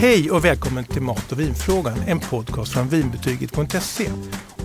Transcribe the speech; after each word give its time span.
Hej 0.00 0.30
och 0.30 0.44
välkommen 0.44 0.84
till 0.84 1.02
Mat 1.02 1.32
och 1.32 1.40
vinfrågan, 1.40 1.98
en 2.06 2.20
podcast 2.20 2.72
från 2.72 2.88
vinbetyget.se. 2.88 4.10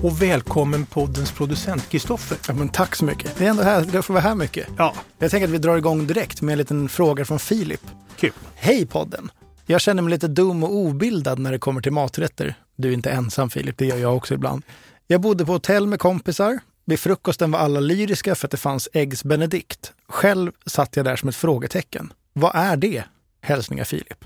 Och 0.03 0.21
välkommen 0.21 0.85
poddens 0.85 1.31
producent 1.31 1.89
Kristoffer. 1.89 2.37
Ja, 2.47 2.53
men 2.53 2.69
tack 2.69 2.95
så 2.95 3.05
mycket. 3.05 3.35
Det 3.37 3.45
är 3.45 3.49
ändå 3.49 3.63
här, 3.63 3.81
det 3.91 4.01
får 4.01 4.13
vara 4.13 4.23
här 4.23 4.35
mycket. 4.35 4.67
Ja, 4.77 4.95
Jag 5.19 5.31
tänker 5.31 5.47
att 5.47 5.53
vi 5.53 5.57
drar 5.57 5.77
igång 5.77 6.07
direkt 6.07 6.41
med 6.41 6.51
en 6.53 6.57
liten 6.57 6.89
fråga 6.89 7.25
från 7.25 7.39
Filip. 7.39 7.81
kul. 8.17 8.31
Hej 8.55 8.85
podden! 8.85 9.31
Jag 9.65 9.81
känner 9.81 10.01
mig 10.01 10.11
lite 10.11 10.27
dum 10.27 10.63
och 10.63 10.75
obildad 10.75 11.39
när 11.39 11.51
det 11.51 11.59
kommer 11.59 11.81
till 11.81 11.91
maträtter. 11.91 12.55
Du 12.75 12.89
är 12.89 12.93
inte 12.93 13.09
ensam 13.09 13.49
Filip, 13.49 13.77
det 13.77 13.85
gör 13.85 13.97
jag 13.97 14.17
också 14.17 14.33
ibland. 14.33 14.63
Jag 15.07 15.21
bodde 15.21 15.45
på 15.45 15.51
hotell 15.51 15.87
med 15.87 15.99
kompisar. 15.99 16.59
Vid 16.85 16.99
frukosten 16.99 17.51
var 17.51 17.59
alla 17.59 17.79
lyriska 17.79 18.35
för 18.35 18.47
att 18.47 18.51
det 18.51 18.57
fanns 18.57 18.89
Eggs 18.93 19.23
Benedict. 19.23 19.93
Själv 20.09 20.51
satt 20.65 20.95
jag 20.95 21.05
där 21.05 21.15
som 21.15 21.29
ett 21.29 21.35
frågetecken. 21.35 22.13
Vad 22.33 22.51
är 22.55 22.77
det? 22.77 23.03
Hälsningar 23.41 23.83
Filip. 23.83 24.25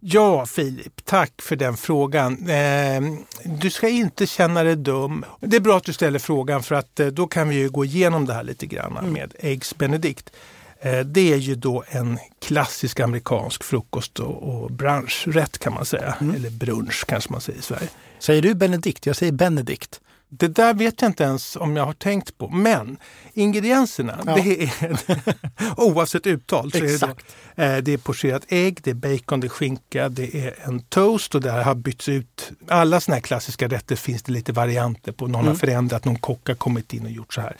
Ja, 0.00 0.46
Filip, 0.46 1.04
tack 1.04 1.42
för 1.42 1.56
den 1.56 1.76
frågan. 1.76 2.48
Eh, 2.48 3.02
du 3.44 3.70
ska 3.70 3.88
inte 3.88 4.26
känna 4.26 4.62
dig 4.62 4.76
dum. 4.76 5.24
Det 5.40 5.56
är 5.56 5.60
bra 5.60 5.76
att 5.76 5.84
du 5.84 5.92
ställer 5.92 6.18
frågan 6.18 6.62
för 6.62 6.74
att 6.74 7.00
eh, 7.00 7.06
då 7.06 7.26
kan 7.26 7.48
vi 7.48 7.56
ju 7.56 7.68
gå 7.70 7.84
igenom 7.84 8.26
det 8.26 8.34
här 8.34 8.42
lite 8.42 8.66
grann 8.66 9.12
med 9.12 9.34
Eggs 9.38 9.78
Benedict. 9.78 10.30
Eh, 10.80 11.00
det 11.00 11.32
är 11.32 11.36
ju 11.36 11.54
då 11.54 11.84
en 11.88 12.18
klassisk 12.40 13.00
amerikansk 13.00 13.64
frukost 13.64 14.18
och, 14.18 14.42
och 14.42 14.72
branschrätt 14.72 15.58
kan 15.58 15.74
man 15.74 15.84
säga. 15.84 16.14
Eller 16.36 16.50
brunch 16.50 17.04
kanske 17.06 17.32
man 17.32 17.40
säger 17.40 17.58
i 17.58 17.62
Sverige. 17.62 17.88
Säger 18.18 18.42
du 18.42 18.54
Benedict? 18.54 19.06
Jag 19.06 19.16
säger 19.16 19.32
Benedict. 19.32 20.00
Det 20.30 20.48
där 20.48 20.74
vet 20.74 21.02
jag 21.02 21.08
inte 21.08 21.24
ens 21.24 21.56
om 21.56 21.76
jag 21.76 21.84
har 21.86 21.92
tänkt 21.92 22.38
på. 22.38 22.48
Men 22.48 22.96
ingredienserna, 23.32 24.18
Ja. 24.26 24.34
det 24.34 24.62
är, 24.62 24.70
oavsett 25.76 26.26
uttal, 26.26 26.70
så 26.72 26.78
är 26.78 26.82
det, 26.82 26.94
Exakt. 26.94 27.26
eh, 27.56 27.76
det 27.76 27.92
är 27.92 27.98
pocherat 27.98 28.42
ägg, 28.48 28.78
det 28.82 28.90
är 28.90 28.94
bacon, 28.94 29.40
det 29.40 29.46
är 29.46 29.48
skinka, 29.48 30.08
det 30.08 30.34
är 30.46 30.54
en 30.62 30.80
toast 30.80 31.34
och 31.34 31.40
det 31.40 31.50
här 31.52 31.62
har 31.62 31.74
bytts 31.74 32.08
ut. 32.08 32.50
Alla 32.68 33.00
såna 33.00 33.14
här 33.14 33.22
klassiska 33.22 33.68
rätter 33.68 33.96
finns 33.96 34.22
det 34.22 34.32
lite 34.32 34.52
varianter 34.52 35.12
på. 35.12 35.26
Någon 35.26 35.46
har 35.46 35.54
förändrat, 35.54 36.04
någon 36.04 36.18
kock 36.18 36.48
har 36.48 36.54
kommit 36.54 36.92
in 36.92 37.04
och 37.04 37.10
gjort 37.10 37.34
så 37.34 37.40
här. 37.40 37.56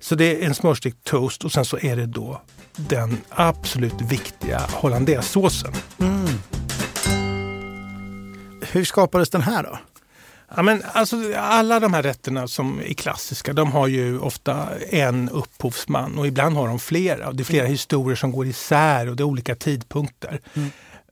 Så 0.00 0.14
det 0.14 0.42
är 0.42 0.46
en 0.46 0.54
smörstekt 0.54 1.04
toast 1.04 1.44
och 1.44 1.52
sen 1.52 1.64
så 1.64 1.78
är 1.78 1.96
det 1.96 2.06
då 2.06 2.42
den 2.76 3.18
absolut 3.30 4.00
viktiga 4.00 4.58
hollandaisesåsen. 4.72 5.72
Hur 8.72 8.84
skapades 8.84 9.30
den 9.30 9.42
här 9.42 9.62
då? 9.62 9.78
Ja, 10.56 10.62
men 10.62 10.82
alltså, 10.92 11.16
alla 11.36 11.80
de 11.80 11.94
här 11.94 12.02
rätterna 12.02 12.48
som 12.48 12.80
är 12.80 12.94
klassiska, 12.94 13.52
de 13.52 13.72
har 13.72 13.86
ju 13.86 14.18
ofta 14.18 14.68
en 14.90 15.28
upphovsman 15.28 16.18
och 16.18 16.26
ibland 16.26 16.56
har 16.56 16.68
de 16.68 16.78
flera. 16.78 17.32
Det 17.32 17.42
är 17.42 17.44
flera 17.44 17.66
historier 17.66 18.16
som 18.16 18.32
går 18.32 18.46
isär 18.46 19.08
och 19.08 19.16
det 19.16 19.22
är 19.22 19.24
olika 19.24 19.54
tidpunkter. 19.54 20.40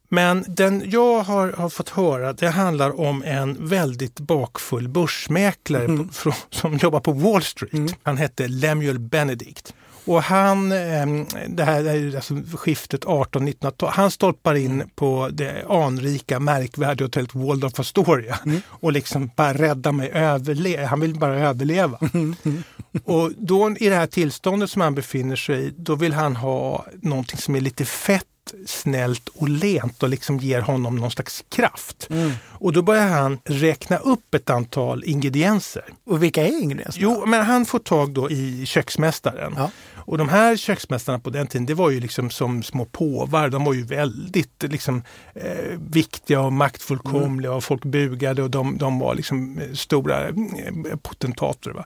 Men 0.08 0.44
den 0.48 0.82
jag 0.86 1.22
har, 1.22 1.52
har 1.52 1.68
fått 1.68 1.88
höra, 1.88 2.32
det 2.32 2.48
handlar 2.48 3.00
om 3.00 3.22
en 3.22 3.68
väldigt 3.68 4.20
bakfull 4.20 4.88
börsmäklare 4.88 5.86
på, 5.86 6.08
från, 6.12 6.32
som 6.50 6.76
jobbar 6.76 7.00
på 7.00 7.12
Wall 7.12 7.42
Street. 7.42 7.96
Han 8.02 8.16
hette 8.16 8.48
Lemuel 8.48 8.98
Benedict. 8.98 9.74
Och 10.06 10.22
han, 10.22 10.72
ehm, 10.72 11.26
det 11.48 11.64
här 11.64 11.84
är 11.84 12.16
alltså 12.16 12.34
skiftet 12.54 13.04
18-1900-tal, 13.04 13.90
han 13.92 14.10
stolpar 14.10 14.54
in 14.54 14.90
på 14.94 15.28
det 15.32 15.64
anrika 15.68 16.40
märkvärdiga 16.40 17.04
hotellet 17.06 17.34
Waldorf 17.34 17.80
Astoria 17.80 18.38
och 18.68 18.92
liksom 18.92 19.30
bara 19.36 19.52
rädda 19.52 19.92
mig, 19.92 20.10
överle- 20.14 20.84
han 20.86 21.00
vill 21.00 21.18
bara 21.18 21.34
överleva. 21.48 21.98
Och 23.04 23.32
då 23.38 23.70
i 23.80 23.88
det 23.88 23.94
här 23.94 24.06
tillståndet 24.06 24.70
som 24.70 24.82
han 24.82 24.94
befinner 24.94 25.36
sig 25.36 25.64
i, 25.66 25.72
då 25.76 25.94
vill 25.94 26.12
han 26.12 26.36
ha 26.36 26.86
någonting 27.02 27.38
som 27.38 27.54
är 27.56 27.60
lite 27.60 27.84
fett, 27.84 28.24
snällt 28.66 29.28
och 29.28 29.48
lent 29.48 30.02
och 30.02 30.08
liksom 30.08 30.38
ger 30.38 30.60
honom 30.60 30.96
någon 30.96 31.10
slags 31.10 31.44
kraft. 31.48 32.08
Och 32.48 32.72
då 32.72 32.82
börjar 32.82 33.08
han 33.08 33.38
räkna 33.44 33.96
upp 33.96 34.34
ett 34.34 34.50
antal 34.50 35.04
ingredienser. 35.04 35.84
Och 36.04 36.22
vilka 36.22 36.46
är 36.46 36.62
ingredienserna? 36.62 37.02
Jo, 37.02 37.26
men 37.26 37.44
han 37.44 37.66
får 37.66 37.78
tag 37.78 38.10
då 38.10 38.30
i 38.30 38.66
köksmästaren. 38.66 39.54
Ja. 39.56 39.70
Och 40.06 40.18
de 40.18 40.28
här 40.28 40.56
köksmästarna 40.56 41.18
på 41.18 41.30
den 41.30 41.46
tiden, 41.46 41.66
det 41.66 41.74
var 41.74 41.90
ju 41.90 42.00
liksom 42.00 42.30
som 42.30 42.62
små 42.62 42.84
påvar. 42.84 43.48
De 43.48 43.64
var 43.64 43.74
ju 43.74 43.82
väldigt 43.82 44.62
liksom, 44.62 45.02
eh, 45.34 45.78
viktiga 45.90 46.40
och 46.40 46.52
maktfullkomliga 46.52 47.52
och 47.52 47.64
folk 47.64 47.84
bugade 47.84 48.42
och 48.42 48.50
de, 48.50 48.78
de 48.78 48.98
var 48.98 49.14
liksom 49.14 49.58
eh, 49.58 49.72
stora 49.72 50.28
eh, 50.28 50.34
potentater. 51.02 51.70
Va? 51.70 51.84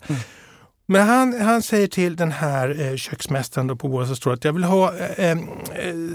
Men 0.90 1.08
han, 1.08 1.40
han 1.40 1.62
säger 1.62 1.86
till 1.86 2.16
den 2.16 2.32
här 2.32 2.80
eh, 2.80 2.96
köksmästaren 2.96 3.66
då 3.66 3.76
på 3.76 3.88
Wall 3.88 4.16
Street 4.16 4.38
att 4.38 4.44
jag 4.44 4.52
vill 4.52 4.64
ha 4.64 4.96
eh, 4.96 5.30
eh, 5.30 5.36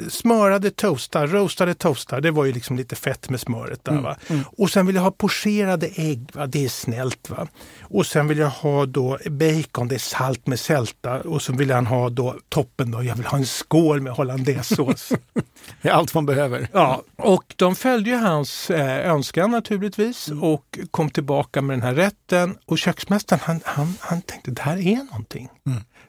smörade 0.10 0.72
toastar, 0.72 1.28
roastade 1.28 1.74
toastar. 1.74 2.22
Det 2.22 2.32
var 2.32 2.46
ju 2.46 2.54
liksom 2.54 2.78
lite 2.78 2.96
fett 2.96 3.30
med 3.30 3.40
smöret 3.40 3.80
där. 3.84 4.02
Va? 4.02 4.16
Och 4.58 4.70
sen 4.70 4.86
vill 4.86 4.96
jag 4.96 5.04
ha 5.04 5.12
pocherade 5.12 5.88
ägg, 5.96 6.30
va? 6.34 6.48
det 6.48 6.66
är 6.66 6.70
snällt. 6.70 7.30
Va? 7.30 7.48
Och 7.82 8.06
sen 8.06 8.28
vill 8.28 8.38
jag 8.38 8.50
ha 8.50 8.86
då 8.86 9.18
bacon, 9.30 9.88
det 9.88 9.96
är 9.96 10.00
salt 10.00 10.48
med 10.48 10.60
sälta. 10.60 11.22
Och 11.22 11.42
så 11.42 11.54
vill 11.54 11.72
han 11.72 11.86
ha 11.86 12.10
då 12.10 12.36
toppen 12.50 12.92
då, 12.92 13.04
jag 13.04 13.16
vill 13.16 13.26
ha 13.26 13.38
en 13.38 13.46
skål 13.46 14.02
med 14.02 14.14
hollandaisesås. 14.14 15.12
Det 15.82 15.90
är 15.90 15.94
allt 15.94 16.14
man 16.14 16.26
behöver. 16.26 16.68
Ja, 16.72 17.02
och 17.16 17.54
de 17.56 17.76
följde 17.76 18.10
ju 18.10 18.16
hans 18.16 18.70
eh, 18.70 19.10
önskan 19.12 19.52
naturligtvis 19.52 20.32
och 20.42 20.80
kom 20.92 21.10
tillbaka 21.10 21.62
med 21.62 21.78
den 21.78 21.82
här 21.82 21.94
rätten. 21.94 22.58
Och 22.66 22.78
köksmästaren 22.78 23.40
han, 23.44 23.60
han, 23.64 23.94
han 24.00 24.22
tänkte 24.22 24.52
här 24.66 24.78
är 24.88 25.04
någonting. 25.04 25.50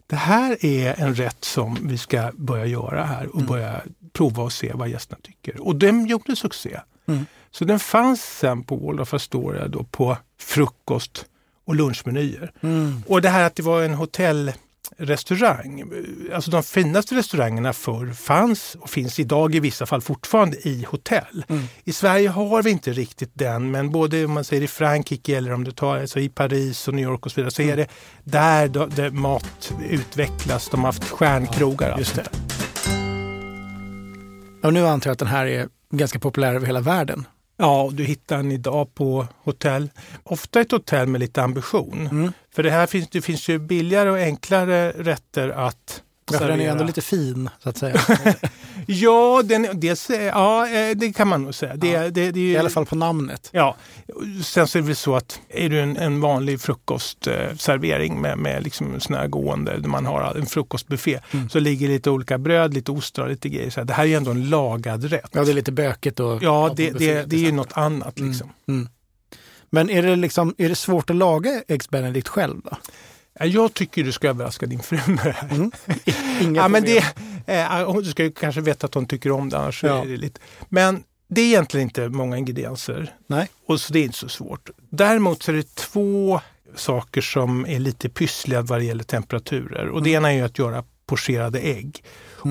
Det 0.07 0.17
här 0.17 0.65
är 0.65 1.01
en 1.01 1.15
rätt 1.15 1.45
som 1.45 1.79
vi 1.83 1.99
ska 1.99 2.33
börja 2.35 2.67
göra 2.67 3.05
här 3.05 3.37
och 3.37 3.43
börja 3.43 3.81
prova 4.13 4.43
och 4.43 4.53
se 4.53 4.73
vad 4.75 4.89
gästerna 4.89 5.19
tycker. 5.23 5.61
Och 5.61 5.77
den 5.77 6.07
gjorde 6.07 6.37
succé. 6.37 6.81
Så 7.51 7.65
den 7.65 7.79
fanns 7.79 8.23
sen 8.39 8.63
på 8.63 8.77
Waldorf 8.77 9.15
Astoria 9.15 9.69
då 9.69 9.85
på 9.85 10.17
frukost 10.41 11.27
och 11.65 11.75
lunchmenyer. 11.75 12.53
Och 13.07 13.23
det 13.23 13.29
här 13.29 13.47
att 13.47 13.55
det 13.55 13.63
var 13.63 13.83
en 13.83 13.95
hotellrestaurang. 14.91 15.93
Alltså 16.35 16.51
de 16.51 16.63
finaste 16.63 17.15
restaurangerna 17.15 17.73
förr 17.73 18.13
fanns 18.13 18.77
och 18.81 18.91
finns 18.91 19.19
idag 19.21 19.55
i 19.55 19.61
vissa 19.61 19.87
fall 19.87 20.01
fortfarande 20.01 20.69
i 20.69 20.87
hotell. 20.89 21.45
I 21.85 21.93
Sverige 21.93 22.29
har 22.29 22.63
vi 22.63 22.71
inte 22.71 22.93
riktigt 22.93 23.31
den 23.35 23.71
men 23.71 23.91
både 23.91 24.25
om 24.25 24.33
man 24.33 24.45
säger 24.45 24.63
i 24.63 24.69
Frankrike 24.69 25.37
eller 25.37 25.53
om 25.53 25.65
du 25.65 25.73
tar 25.73 25.97
alltså 25.97 26.21
i 26.21 26.29
Paris 26.29 26.89
och 26.89 26.95
New 26.95 27.05
York 27.05 27.27
och 27.27 27.33
så 27.33 27.41
vidare 27.41 27.51
så 27.51 27.63
är 27.63 27.77
det 27.77 27.89
där, 28.25 28.69
då, 28.69 28.87
där 28.87 29.11
mat 29.11 29.73
utvecklas. 29.91 30.69
De 30.69 30.81
har 30.81 30.87
haft 30.87 31.05
stjärnkrogar. 31.05 31.93
och 31.93 31.99
Just 31.99 32.19
allt 32.19 32.31
det. 32.33 32.47
Och 34.67 34.73
nu 34.73 34.87
antar 34.87 35.11
jag 35.11 35.13
att 35.13 35.19
den 35.19 35.29
här 35.29 35.47
är 35.47 35.69
ganska 35.91 36.19
populär 36.19 36.55
över 36.55 36.67
hela 36.67 36.81
världen. 36.81 37.27
Ja, 37.57 37.91
du 37.93 38.05
hittar 38.05 38.37
den 38.37 38.53
idag 38.53 38.95
på 38.95 39.27
hotell. 39.45 39.91
Ofta 40.23 40.61
ett 40.61 40.71
hotell 40.71 41.07
med 41.07 41.21
lite 41.21 41.43
ambition. 41.43 42.09
Mm. 42.11 42.33
För 42.55 42.63
det 42.63 42.71
här 42.71 42.87
finns, 42.87 43.09
det 43.09 43.21
finns 43.21 43.49
ju 43.49 43.59
billigare 43.59 44.11
och 44.11 44.19
enklare 44.19 44.91
rätter 44.91 45.49
att 45.49 46.03
Ja, 46.33 46.39
för 46.39 46.49
den 46.49 46.61
är 46.61 46.71
ändå 46.71 46.85
lite 46.85 47.01
fin, 47.03 47.51
så 47.63 47.69
att 47.69 47.77
säga. 47.79 48.01
Ja, 48.89 49.43
den, 49.45 49.67
dels, 49.81 50.11
ja, 50.11 50.69
eh, 50.69 50.97
det 50.97 51.13
kan 51.13 51.29
man 51.29 51.43
nog 51.43 51.55
säga. 51.55 51.77
Det, 51.77 51.89
Ja. 51.89 52.01
det, 52.01 52.11
det 52.11 52.41
är 52.41 52.45
ju, 52.45 52.51
I 52.53 52.57
alla 52.59 52.71
fall 52.71 52.87
på 52.87 52.97
namnet. 52.97 53.49
Ja, 53.53 53.77
sen 54.45 54.69
så 54.69 54.79
är 54.79 54.83
det 54.83 54.87
väl 54.87 54.97
så 54.97 55.17
att 55.17 55.41
är 55.49 55.69
du 55.69 55.81
en, 55.81 55.97
en 55.97 56.21
vanlig 56.21 56.61
frukostservering 56.61 58.21
med, 58.21 58.39
med 58.39 58.63
liksom 58.65 59.01
sån 59.01 59.17
här 59.17 59.27
gående, 59.27 59.79
där 59.79 59.89
man 59.89 60.07
har 60.07 60.35
en 60.35 60.47
frukostbuffé, 60.47 61.19
Mm. 61.33 61.49
så 61.49 61.61
ligger 61.61 61.89
lite 61.89 62.11
olika 62.11 62.39
bröd, 62.39 62.75
lite 62.75 62.93
ostrar 62.93 63.25
och 63.25 63.31
lite 63.31 63.49
grejer. 63.49 63.71
Så 63.71 63.81
här, 63.81 63.85
det 63.85 63.93
här 63.93 64.03
är 64.05 64.09
ju 64.09 64.15
ändå 64.15 64.31
en 64.31 64.49
lagad 64.51 65.05
rätt. 65.05 65.31
Ja, 65.33 65.45
det 65.45 65.51
är 65.51 65.55
lite 65.55 65.73
bökigt. 65.73 66.21
Och, 66.21 66.43
Ja, 66.43 66.73
det, 66.77 66.91
det, 66.91 67.23
det 67.31 67.37
är 67.37 67.41
ju 67.41 67.53
något 67.53 67.73
annat 67.73 68.19
liksom. 68.19 68.51
Mm. 68.69 68.89
Men 69.71 69.91
är 69.91 70.03
det, 70.03 70.17
liksom, 70.17 70.55
är 70.59 70.69
det 70.69 70.75
svårt 70.75 71.11
att 71.11 71.17
laga 71.17 71.63
Eggs 71.69 71.91
Benedict 71.91 72.29
själv 72.29 72.61
då? 72.65 72.77
Ja, 73.39 73.47
Jag 73.47 73.75
tycker 73.75 74.05
du 74.05 74.13
ska 74.13 74.29
överraska 74.29 74.67
din 74.67 74.81
fru 74.81 74.99
med 75.07 75.25
det 75.25 75.33
här. 75.33 75.49
Mm. 75.51 75.71
Inga 76.41 76.61
Ja, 76.63 76.69
men 76.69 76.83
det, 76.83 77.05
eh, 77.47 77.97
du 77.99 78.11
ska 78.11 78.23
ju 78.25 78.33
kanske 78.33 78.61
veta 78.61 78.87
att 78.87 78.95
hon 78.95 79.07
tycker 79.07 79.31
om 79.33 79.49
det, 79.49 79.59
annars 79.59 79.85
Ja. 79.85 80.03
är 80.03 80.07
det 80.07 80.17
lite... 80.17 80.41
Men 80.69 81.03
det 81.29 81.41
är 81.41 81.47
egentligen 81.47 81.87
inte 81.87 82.09
många 82.09 82.37
ingredienser. 82.39 83.15
Nej. 83.27 83.49
Och 83.67 83.81
så 83.81 83.93
det 83.93 83.99
är 83.99 84.05
inte 84.05 84.19
så 84.19 84.29
svårt. 84.29 84.71
Däremot 84.91 85.43
så 85.43 85.53
är 85.53 85.57
det 85.57 85.75
två 85.75 86.41
saker 86.77 87.21
som 87.21 87.67
är 87.67 87.79
lite 87.79 88.09
pyssliga 88.09 88.63
vad 88.63 88.79
det 88.81 88.85
gäller 88.85 89.05
temperaturer. 89.05 89.89
Och 89.89 90.03
det 90.03 90.11
ena 90.11 90.33
är 90.33 90.45
att 90.45 90.59
göra 90.59 90.85
pocherade 91.07 91.59
ägg. 91.59 92.05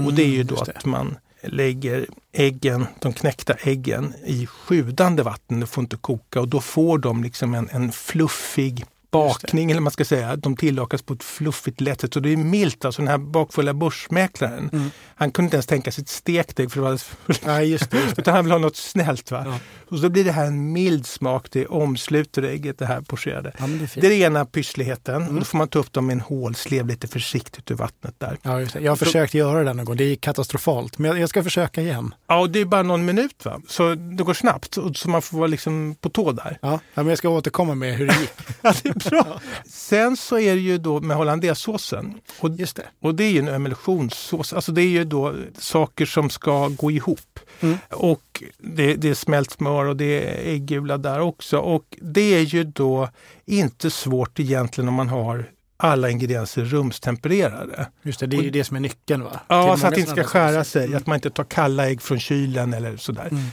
och 0.06 0.14
det 0.14 0.24
är 0.24 0.28
ju 0.28 0.44
då 0.44 0.56
Mm. 0.56 0.66
det. 0.66 0.72
att 0.78 0.86
man 0.86 1.18
lägger 1.42 2.06
äggen, 2.34 2.88
de 3.00 3.14
knäckta 3.14 3.54
äggen 3.54 4.14
i 4.26 4.48
sjudande 4.48 5.24
vatten. 5.24 5.60
De 5.60 5.68
får 5.68 5.84
inte 5.84 5.98
koka 5.98 6.40
och 6.40 6.48
då 6.48 6.62
får 6.62 6.98
de 6.98 7.24
liksom 7.24 7.54
en, 7.54 7.70
en 7.72 7.92
fluffig 7.92 8.86
bakning, 9.16 9.72
eller 9.72 9.82
man 9.82 9.92
ska 9.92 10.06
säga. 10.06 10.36
De 10.36 10.56
tillakas 10.58 11.02
på 11.02 11.14
ett 11.14 11.24
fluffigt 11.24 11.82
lätt 11.82 12.02
sätt. 12.02 12.14
Så 12.14 12.20
det 12.20 12.30
är 12.34 12.38
milt. 12.38 12.86
Alltså 12.86 13.02
den 13.02 13.10
här 13.10 13.18
bakfulla 13.18 13.74
börsmäklaren, 13.74 14.70
Mm. 14.74 14.92
han 15.16 15.32
kunde 15.32 15.46
inte 15.48 15.56
ens 15.56 15.66
tänka 15.66 15.92
sig 15.92 16.02
ett 16.02 16.10
stekt 16.10 16.60
ägg 16.60 16.72
för 16.72 16.80
det 16.82 16.90
var 16.90 17.00
Nej, 17.46 17.72
just 17.72 17.92
det. 17.92 17.98
Just 17.98 18.16
det. 18.16 18.22
utan 18.22 18.34
han 18.36 18.46
vill 18.46 18.52
ha 18.52 18.60
något 18.60 18.76
snällt. 18.76 19.32
Va? 19.32 19.44
Ja. 19.46 19.60
Så 19.90 20.10
blir 20.10 20.24
det 20.24 20.32
här 20.32 20.46
en 20.46 20.74
mild 20.74 21.06
smak, 21.06 21.48
det 21.52 21.66
omsluter 21.66 22.44
ägget 22.44 22.78
det 22.78 22.86
här 22.86 23.02
pocherade. 23.02 23.54
Ja, 23.60 23.68
det. 23.68 24.02
Det 24.02 24.08
är 24.08 24.12
den 24.12 24.20
ena 24.20 24.46
pyssligheten. 24.46 25.22
Mm. 25.24 25.36
Då 25.40 25.46
får 25.46 25.58
man 25.58 25.68
ta 25.68 25.80
upp 25.80 25.94
dem 25.94 26.06
med 26.08 26.14
en 26.14 26.22
hålslev 26.22 26.88
lite 26.88 27.08
försiktigt 27.08 27.72
ur 27.72 27.76
vattnet 27.76 28.16
där. 28.18 28.38
Ja. 28.42 28.62
Jag 28.62 28.92
har 28.92 28.96
försökt 28.96 29.34
göra 29.34 29.64
det 29.64 29.74
någon 29.74 29.86
gång. 29.86 29.98
Det 29.98 30.04
är 30.04 30.16
katastrofalt. 30.16 30.98
Men 30.98 31.12
jag, 31.12 31.20
jag 31.20 31.30
ska 31.30 31.44
försöka 31.44 31.82
igen. 31.82 32.14
Ja, 32.28 32.40
och 32.40 32.50
det 32.50 32.60
är 32.60 32.66
bara 32.66 32.84
någon 32.84 33.06
minut 33.06 33.46
va? 33.46 33.62
Så 33.68 33.96
det 33.96 34.24
går 34.24 34.34
snabbt. 34.34 34.78
och- 34.78 34.96
Så 34.98 35.10
man 35.10 35.22
får 35.22 35.38
vara 35.38 35.48
liksom 35.48 35.96
på 36.02 36.10
tå 36.10 36.32
där. 36.32 36.58
Ja, 36.62 36.72
ja, 36.72 36.80
men 37.04 37.08
jag 37.08 37.18
ska 37.18 37.30
återkomma 37.30 37.76
med 37.76 37.96
hur 37.98 38.08
det 38.08 38.20
gick. 38.20 38.30
Ja, 38.62 38.74
det 38.84 38.90
är 38.90 39.10
bra. 39.10 39.40
Sen 39.70 40.18
så 40.18 40.40
är 40.40 40.56
det 40.56 40.62
ju 40.62 40.78
då 40.78 41.00
med 41.02 41.18
hollandaisesåsen. 41.18 42.14
Och, 42.40 42.50
Just 42.50 42.76
det. 42.76 42.86
och 43.02 43.16
det 43.16 43.24
är 43.24 43.32
ju 43.32 43.40
en 43.40 43.48
emulsionssås. 43.48 44.54
Alltså 44.54 44.72
det 44.72 44.82
är 44.82 44.88
ju 44.90 45.04
då 45.04 45.34
saker 45.60 46.06
som 46.06 46.30
ska 46.30 46.68
gå 46.68 46.92
ihop. 46.92 47.40
Mm. 47.62 47.78
Och 47.90 48.44
det, 48.58 48.96
det 48.96 49.10
är 49.10 49.14
smält 49.14 49.52
smör 49.52 49.86
och 49.86 49.98
det 49.98 50.06
är 50.06 50.54
äggula 50.54 50.98
där 50.98 51.20
också. 51.20 51.58
Och 51.58 51.98
det 52.02 52.22
är 52.36 52.42
ju 52.42 52.64
då 52.64 53.10
inte 53.46 53.92
svårt 53.92 54.40
egentligen 54.40 54.88
om 54.88 54.94
man 54.94 55.10
har 55.10 55.50
alla 55.78 56.10
ingredienser 56.10 56.66
rumstempererade. 56.66 57.88
Just 58.02 58.20
det, 58.20 58.28
det 58.28 58.38
är 58.38 58.42
ju 58.42 58.50
det 58.50 58.64
som 58.64 58.76
är 58.76 58.82
nyckeln 58.82 59.24
va? 59.24 59.40
Ja, 59.48 59.78
så 59.78 59.88
att 59.88 59.94
det 59.94 60.00
inte 60.00 60.12
ska 60.12 60.24
skära 60.24 60.64
sig. 60.64 60.96
Att 60.96 61.08
man 61.08 61.16
inte 61.16 61.30
tar 61.30 61.44
kalla 61.44 61.90
ägg 61.90 62.02
från 62.02 62.20
kylen 62.20 62.74
eller 62.74 62.98
sådär. 62.98 63.28
Mm. 63.32 63.44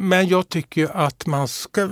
Men 0.00 0.28
jag 0.28 0.48
tycker 0.48 0.80
ju 0.80 0.88
att 0.88 1.26
man 1.26 1.48
ska 1.48 1.88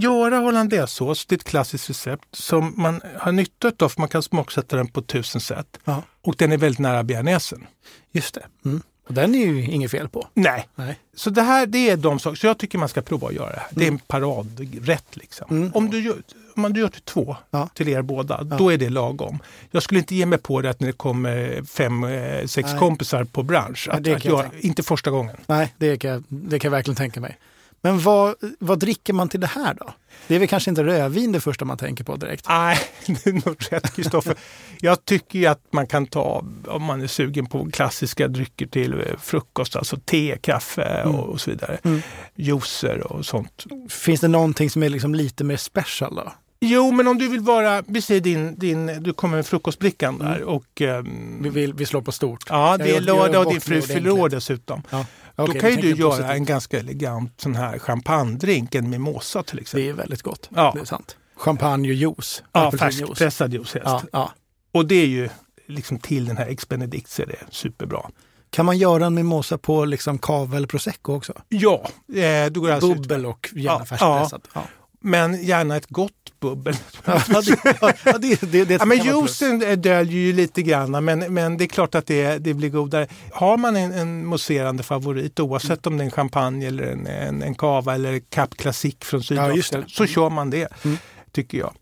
göra 0.00 0.38
hollandaisesås, 0.38 1.26
det 1.26 1.34
är 1.34 1.36
ett 1.36 1.44
klassiskt 1.44 1.90
recept 1.90 2.34
som 2.34 2.74
man 2.76 3.00
har 3.18 3.32
nytta 3.32 3.72
av 3.80 3.88
för 3.88 4.00
man 4.00 4.08
kan 4.08 4.22
smaksätta 4.22 4.76
den 4.76 4.88
på 4.88 5.02
tusen 5.02 5.40
sätt. 5.40 5.78
Ja, 5.84 6.02
Och 6.22 6.34
den 6.38 6.52
är 6.52 6.56
väldigt 6.56 6.78
nära 6.78 7.02
bearnaisen. 7.02 7.66
just 8.12 8.34
det. 8.34 8.46
Mm. 8.64 8.82
Och 9.10 9.14
den 9.14 9.34
är 9.34 9.46
ju 9.46 9.62
inget 9.70 9.90
fel 9.90 10.08
på. 10.08 10.26
Nej, 10.34 10.68
Nej. 10.74 10.98
så 11.14 11.30
det 11.30 11.42
här 11.42 11.66
det 11.66 11.90
är 11.90 11.96
de 11.96 12.18
saker. 12.18 12.36
Så 12.36 12.46
jag 12.46 12.58
tycker 12.58 12.78
man 12.78 12.88
ska 12.88 13.02
prova 13.02 13.28
att 13.28 13.34
göra 13.34 13.50
det 13.52 13.58
här. 13.58 13.68
Det 13.70 13.84
är 13.84 13.88
en 13.88 13.98
paradrätt 13.98 15.16
liksom. 15.16 15.46
Mm. 15.50 15.70
Om, 15.74 15.90
du 15.90 16.00
gör, 16.00 16.16
om 16.54 16.62
man 16.62 16.74
gör 16.74 16.88
till 16.88 17.02
två, 17.02 17.36
Ja. 17.50 17.68
till 17.74 17.88
er 17.88 18.02
båda, 18.02 18.46
Ja. 18.50 18.56
då 18.56 18.72
är 18.72 18.78
det 18.78 18.88
lagom. 18.88 19.38
Jag 19.70 19.82
skulle 19.82 20.00
inte 20.00 20.14
ge 20.14 20.26
mig 20.26 20.38
på 20.38 20.60
det 20.60 20.70
att 20.70 20.80
när 20.80 20.86
det 20.86 20.92
kommer 20.92 21.62
fem, 21.64 22.04
eh, 22.04 22.46
sex 22.46 22.68
Nej. 22.70 22.78
kompisar 22.78 23.24
på 23.24 23.42
bransch. 23.42 23.84
Nej, 23.88 23.96
Att, 23.96 24.04
det 24.04 24.14
att 24.14 24.24
jag 24.24 24.44
inte 24.60 24.82
första 24.82 25.10
gången. 25.10 25.36
Nej, 25.46 25.74
det 25.78 25.96
kan, 25.96 26.10
jag- 26.10 26.24
det 26.28 26.58
kan 26.58 26.68
jag 26.68 26.76
verkligen 26.76 26.96
tänka 26.96 27.20
mig. 27.20 27.38
Men 27.80 28.00
vad, 28.00 28.34
vad 28.58 28.78
dricker 28.78 29.12
man 29.12 29.28
till 29.28 29.40
det 29.40 29.46
här 29.46 29.74
då? 29.74 29.90
Det 30.26 30.34
är 30.34 30.38
väl 30.38 30.48
kanske 30.48 30.70
inte 30.70 30.84
rödvin 30.84 31.32
det 31.32 31.40
första 31.40 31.64
man 31.64 31.78
tänker 31.78 32.04
på 32.04 32.16
direkt? 32.16 32.48
Nej, 32.48 32.78
det 33.06 33.26
är 33.26 33.32
nog 33.32 33.56
rätt 33.70 33.94
Kristoffer. 33.94 34.36
Jag 34.80 35.04
tycker 35.04 35.38
ju 35.38 35.46
att 35.46 35.62
man 35.70 35.86
kan 35.86 36.06
ta, 36.06 36.44
om 36.66 36.82
man 36.82 37.02
är 37.02 37.06
sugen 37.06 37.46
på 37.46 37.70
klassiska 37.70 38.28
drycker 38.28 38.66
till 38.66 38.92
eh, 38.92 39.18
frukost, 39.20 39.76
alltså 39.76 39.96
te, 40.04 40.38
kaffe 40.40 41.02
och, 41.04 41.28
och 41.28 41.40
så 41.40 41.50
vidare. 41.50 41.78
Mm. 41.84 42.02
Juicer 42.34 43.12
och 43.12 43.26
sånt. 43.26 43.64
Finns 43.88 44.20
det 44.20 44.28
någonting 44.28 44.70
som 44.70 44.82
är 44.82 44.88
liksom 44.88 45.14
lite 45.14 45.44
mer 45.44 45.56
special 45.56 46.14
då? 46.14 46.32
Jo, 46.60 46.90
men 46.90 47.08
om 47.08 47.18
du 47.18 47.28
vill 47.28 47.40
vara, 47.40 47.82
vi 47.86 48.02
säger 48.02 48.20
din, 48.20 48.58
din 48.58 48.86
du 49.02 49.12
kommer 49.12 49.36
med 49.36 49.46
frukostbrickan 49.46 50.18
där 50.18 50.42
och 50.42 50.80
ehm, 50.80 51.42
Vi, 51.42 51.48
vill, 51.48 51.74
vi 51.74 51.86
slår 51.86 52.02
på 52.02 52.12
stort. 52.12 52.44
ja, 52.48 52.70
Jag 52.70 52.78
det 52.80 52.88
gör- 52.88 52.96
är 52.96 53.00
lördag 53.00 53.46
och 53.46 53.52
din 53.52 53.60
fru 53.60 53.82
fyller 53.82 54.10
år 54.10 54.28
dessutom. 54.28 54.82
Ja. 54.90 55.06
Då 55.36 55.42
Okej, 55.42 55.60
kan 55.60 55.70
ju 55.70 55.76
du 55.76 55.88
göra 55.94 56.10
positivt. 56.10 56.30
en 56.30 56.44
ganska 56.44 56.78
elegant 56.78 57.32
sån 57.40 57.54
här 57.56 57.78
champagnedrink, 57.78 58.74
en 58.74 58.90
mimosa 58.90 59.42
till 59.42 59.58
exempel. 59.58 59.84
Det 59.84 59.90
är 59.90 59.94
väldigt 59.94 60.22
gott. 60.22 60.48
Ja. 60.54 60.72
Det 60.74 60.80
är 60.80 60.84
sant. 60.84 61.16
Champagne 61.36 61.88
och 61.88 61.94
juice. 61.94 62.42
Ja, 62.52 62.72
färskpressad 62.72 63.52
juice 63.52 63.74
helst. 63.74 63.86
Ja, 63.88 64.02
ja. 64.12 64.32
Och 64.72 64.86
det 64.86 64.94
är 64.94 65.06
ju 65.06 65.28
liksom 65.66 65.98
till 65.98 66.24
den 66.24 66.36
här 66.36 66.46
Ex 66.46 66.68
Benedict 66.68 67.10
så 67.10 67.22
är 67.22 67.26
det 67.26 67.36
superbra. 67.50 68.10
Kan 68.50 68.66
man 68.66 68.78
göra 68.78 69.06
en 69.06 69.14
mimosa 69.14 69.58
på 69.58 69.84
liksom 69.84 70.18
eller 70.56 70.66
prosecco 70.66 71.14
också? 71.16 71.32
Ja, 71.48 71.88
eh, 72.14 72.50
du 72.52 72.60
går 72.60 72.70
alltså 72.70 72.90
ut. 72.92 72.96
Bubbel 72.96 73.26
och 73.26 73.48
gärna 73.52 73.78
Ja, 73.78 73.84
färskpressat. 73.84 74.48
Ja. 74.54 74.62
Men 75.02 75.42
gärna 75.44 75.76
ett 75.76 75.86
gott 75.86 76.12
bubbel. 76.40 76.74
Ja, 77.04 77.40
det, 77.42 77.56
ja, 78.04 78.18
det, 78.18 78.40
det, 78.52 78.64
det 78.64 78.74
Ja, 78.74 78.84
men 78.84 78.98
juicen 78.98 79.62
eh, 79.62 79.76
döljer 79.78 80.20
ju 80.20 80.32
lite 80.32 80.62
grann, 80.62 81.04
men, 81.04 81.34
men 81.34 81.56
det 81.56 81.64
är 81.64 81.68
klart 81.68 81.94
att 81.94 82.06
det, 82.06 82.38
det 82.38 82.54
blir 82.54 82.68
godare. 82.68 83.06
Har 83.32 83.56
man 83.56 83.76
en, 83.76 83.92
en 83.92 84.26
mousserande 84.26 84.82
favorit, 84.82 85.40
oavsett 85.40 85.86
om 85.86 85.96
det 85.96 86.02
är 86.02 86.04
en 86.04 86.10
champagne 86.10 86.66
eller 86.66 86.82
en, 86.82 87.06
en, 87.06 87.42
en 87.42 87.54
cava 87.54 87.94
eller 87.94 88.20
Cap 88.28 88.56
Classic 88.56 88.96
från 89.00 89.22
Sydafrika, 89.22 89.84
så 89.88 90.06
kör 90.06 90.30
man 90.30 90.50
det, 90.50 90.68
Mm. 90.84 90.96
tycker 91.32 91.58
jag. 91.58 91.72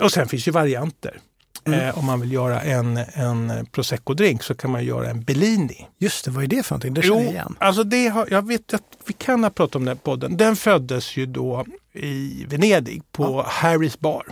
Och 0.00 0.12
sen 0.12 0.28
finns 0.28 0.48
ju 0.48 0.52
varianter. 0.52 1.18
Mm. 1.64 1.80
Eh, 1.80 1.98
om 1.98 2.04
man 2.04 2.20
vill 2.20 2.32
göra 2.32 2.60
en, 2.60 2.96
en 2.96 3.66
prosecco-drink 3.72 4.42
så 4.42 4.54
kan 4.54 4.70
man 4.70 4.84
göra 4.84 5.10
en 5.10 5.22
Bellini. 5.24 5.86
Just 5.98 6.24
det, 6.24 6.30
vad 6.30 6.44
är 6.44 6.48
det 6.48 6.62
för 6.62 6.74
någonting? 6.74 6.94
Det 6.94 7.02
känner 7.02 7.22
jag 7.22 7.30
igen. 7.32 7.56
alltså 7.60 7.84
det 7.84 8.08
har, 8.08 8.28
jag 8.30 8.46
vet 8.46 8.74
att 8.74 8.82
vi 9.06 9.12
kan 9.12 9.42
ha 9.44 9.50
pratat 9.50 9.76
om 9.76 9.84
den 9.84 9.96
podden. 9.96 10.36
Den 10.36 10.56
föddes 10.56 11.16
ju 11.16 11.26
då 11.26 11.64
i 11.96 12.46
Venedig 12.48 13.02
på 13.12 13.42
Harrys 13.46 13.98
bar. 14.00 14.22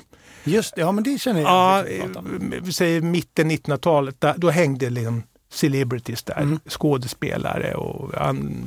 Just 0.45 0.75
det, 0.75 0.81
ja 0.81 0.93
men 0.93 1.05
det 1.05 1.19
känner 1.21 1.41
jag 1.41 1.51
Ja, 1.51 1.87
eh, 1.87 2.05
vi 2.63 2.73
säger 2.73 3.01
mitten 3.01 3.51
1900-talet, 3.51 4.21
där, 4.21 4.35
då 4.37 4.51
hängde 4.51 4.91
liksom 4.91 5.23
celebrities 5.53 6.23
där, 6.23 6.41
Mm. 6.41 6.59
skådespelare 6.69 7.75
och 7.75 8.13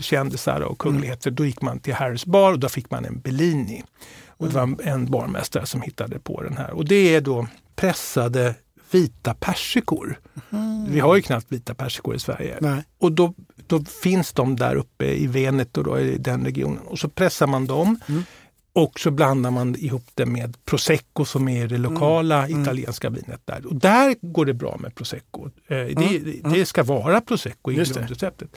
kändisar 0.01 0.61
och 0.61 0.77
kungligheter. 0.79 1.31
Då 1.31 1.45
gick 1.45 1.61
man 1.61 1.79
till 1.79 1.93
Harrys 1.93 2.25
bar 2.25 2.51
och 2.51 2.59
då 2.59 2.69
fick 2.69 2.91
man 2.91 3.05
en 3.05 3.19
Bellini. 3.19 3.83
Och 4.27 4.47
det 4.47 4.53
var 4.55 4.63
en- 4.63 4.79
en 4.83 5.11
barmästare 5.11 5.65
som 5.65 5.81
hittade 5.81 6.19
på 6.19 6.41
den 6.43 6.57
här. 6.57 6.71
Och 6.71 6.85
det 6.85 7.15
är 7.15 7.21
då 7.21 7.47
pressade 7.75 8.55
vita 8.91 9.33
persikor. 9.33 10.19
Vi 10.89 10.99
har 10.99 11.15
ju 11.15 11.21
knappt 11.21 11.45
vita 11.51 11.73
persikor 11.75 12.15
i 12.15 12.19
Sverige. 12.19 12.57
Nej. 12.61 12.83
Och 12.99 13.11
då, 13.11 13.33
då 13.67 13.83
finns 13.83 14.33
de 14.33 14.55
där 14.55 14.75
uppe 14.75 15.05
i 15.05 15.27
Veneto, 15.27 15.83
då, 15.83 15.99
i 15.99 16.17
den 16.17 16.45
regionen. 16.45 16.79
Och 16.87 16.99
så 16.99 17.09
pressar 17.09 17.47
man 17.47 17.65
dem. 17.65 17.99
Mm. 18.09 18.23
Och 18.77 18.99
så 18.99 19.11
blandar 19.11 19.51
man 19.51 19.75
ihop 19.75 20.03
det 20.13 20.25
med 20.25 20.65
prosecco 20.65 21.25
som 21.25 21.47
är 21.49 21.67
det 21.67 21.77
lokala 21.77 22.45
Mm. 22.47 22.61
italienska 22.61 23.09
vinet 23.09 23.41
där. 23.45 23.65
Och 23.65 23.75
där 23.75 24.15
går 24.21 24.45
det 24.45 24.53
bra 24.53 24.77
med 24.79 24.95
prosecco. 24.95 25.45
Eh, 25.45 25.51
det, 25.67 25.91
Mm. 25.93 26.53
det 26.53 26.65
ska 26.65 26.83
vara 26.83 27.21
prosecco 27.21 27.71
i 27.71 27.75
grundreceptet. 27.75 28.49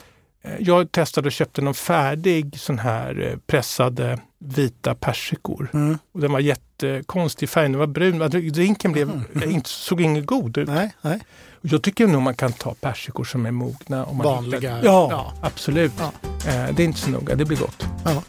Eh, 0.43 0.51
Jag 0.59 0.91
testade 0.91 1.27
och 1.27 1.31
köpte 1.31 1.61
någon 1.61 1.73
färdig 1.73 2.59
sån 2.59 2.79
här 2.79 3.27
eh, 3.31 3.37
pressade 3.47 4.19
vita 4.39 4.95
persikor. 4.95 5.69
Mm. 5.73 5.97
Och 6.11 6.19
den 6.21 6.31
var 6.31 6.39
jättekonstig 6.39 7.49
färg, 7.49 7.69
den 7.69 7.79
var 7.79 7.87
brun. 7.87 8.19
Drinken 8.51 8.91
blev, 8.91 9.09
eh, 9.43 9.53
inte, 9.53 9.69
såg 9.69 10.01
inget 10.01 10.25
god 10.25 10.57
ut. 10.57 10.67
Nej, 10.69 10.93
nej. 11.01 11.19
Jag 11.61 11.81
tycker 11.83 12.07
nog 12.07 12.21
man 12.21 12.35
kan 12.35 12.53
ta 12.53 12.73
persikor 12.73 13.23
som 13.23 13.45
är 13.45 13.51
mogna. 13.51 14.05
Om 14.05 14.17
man 14.17 14.25
Vanliga, 14.25 14.79
Ja, 14.83 15.07
ja. 15.11 15.33
absolut. 15.41 15.93
Ja. 15.99 16.11
Det 16.45 16.83
är 16.83 16.85
inte 16.85 16.99
så 16.99 17.09
noga, 17.09 17.35
det 17.35 17.45
blir 17.45 17.57
gott. 17.57 17.85
Ja. 18.05 18.23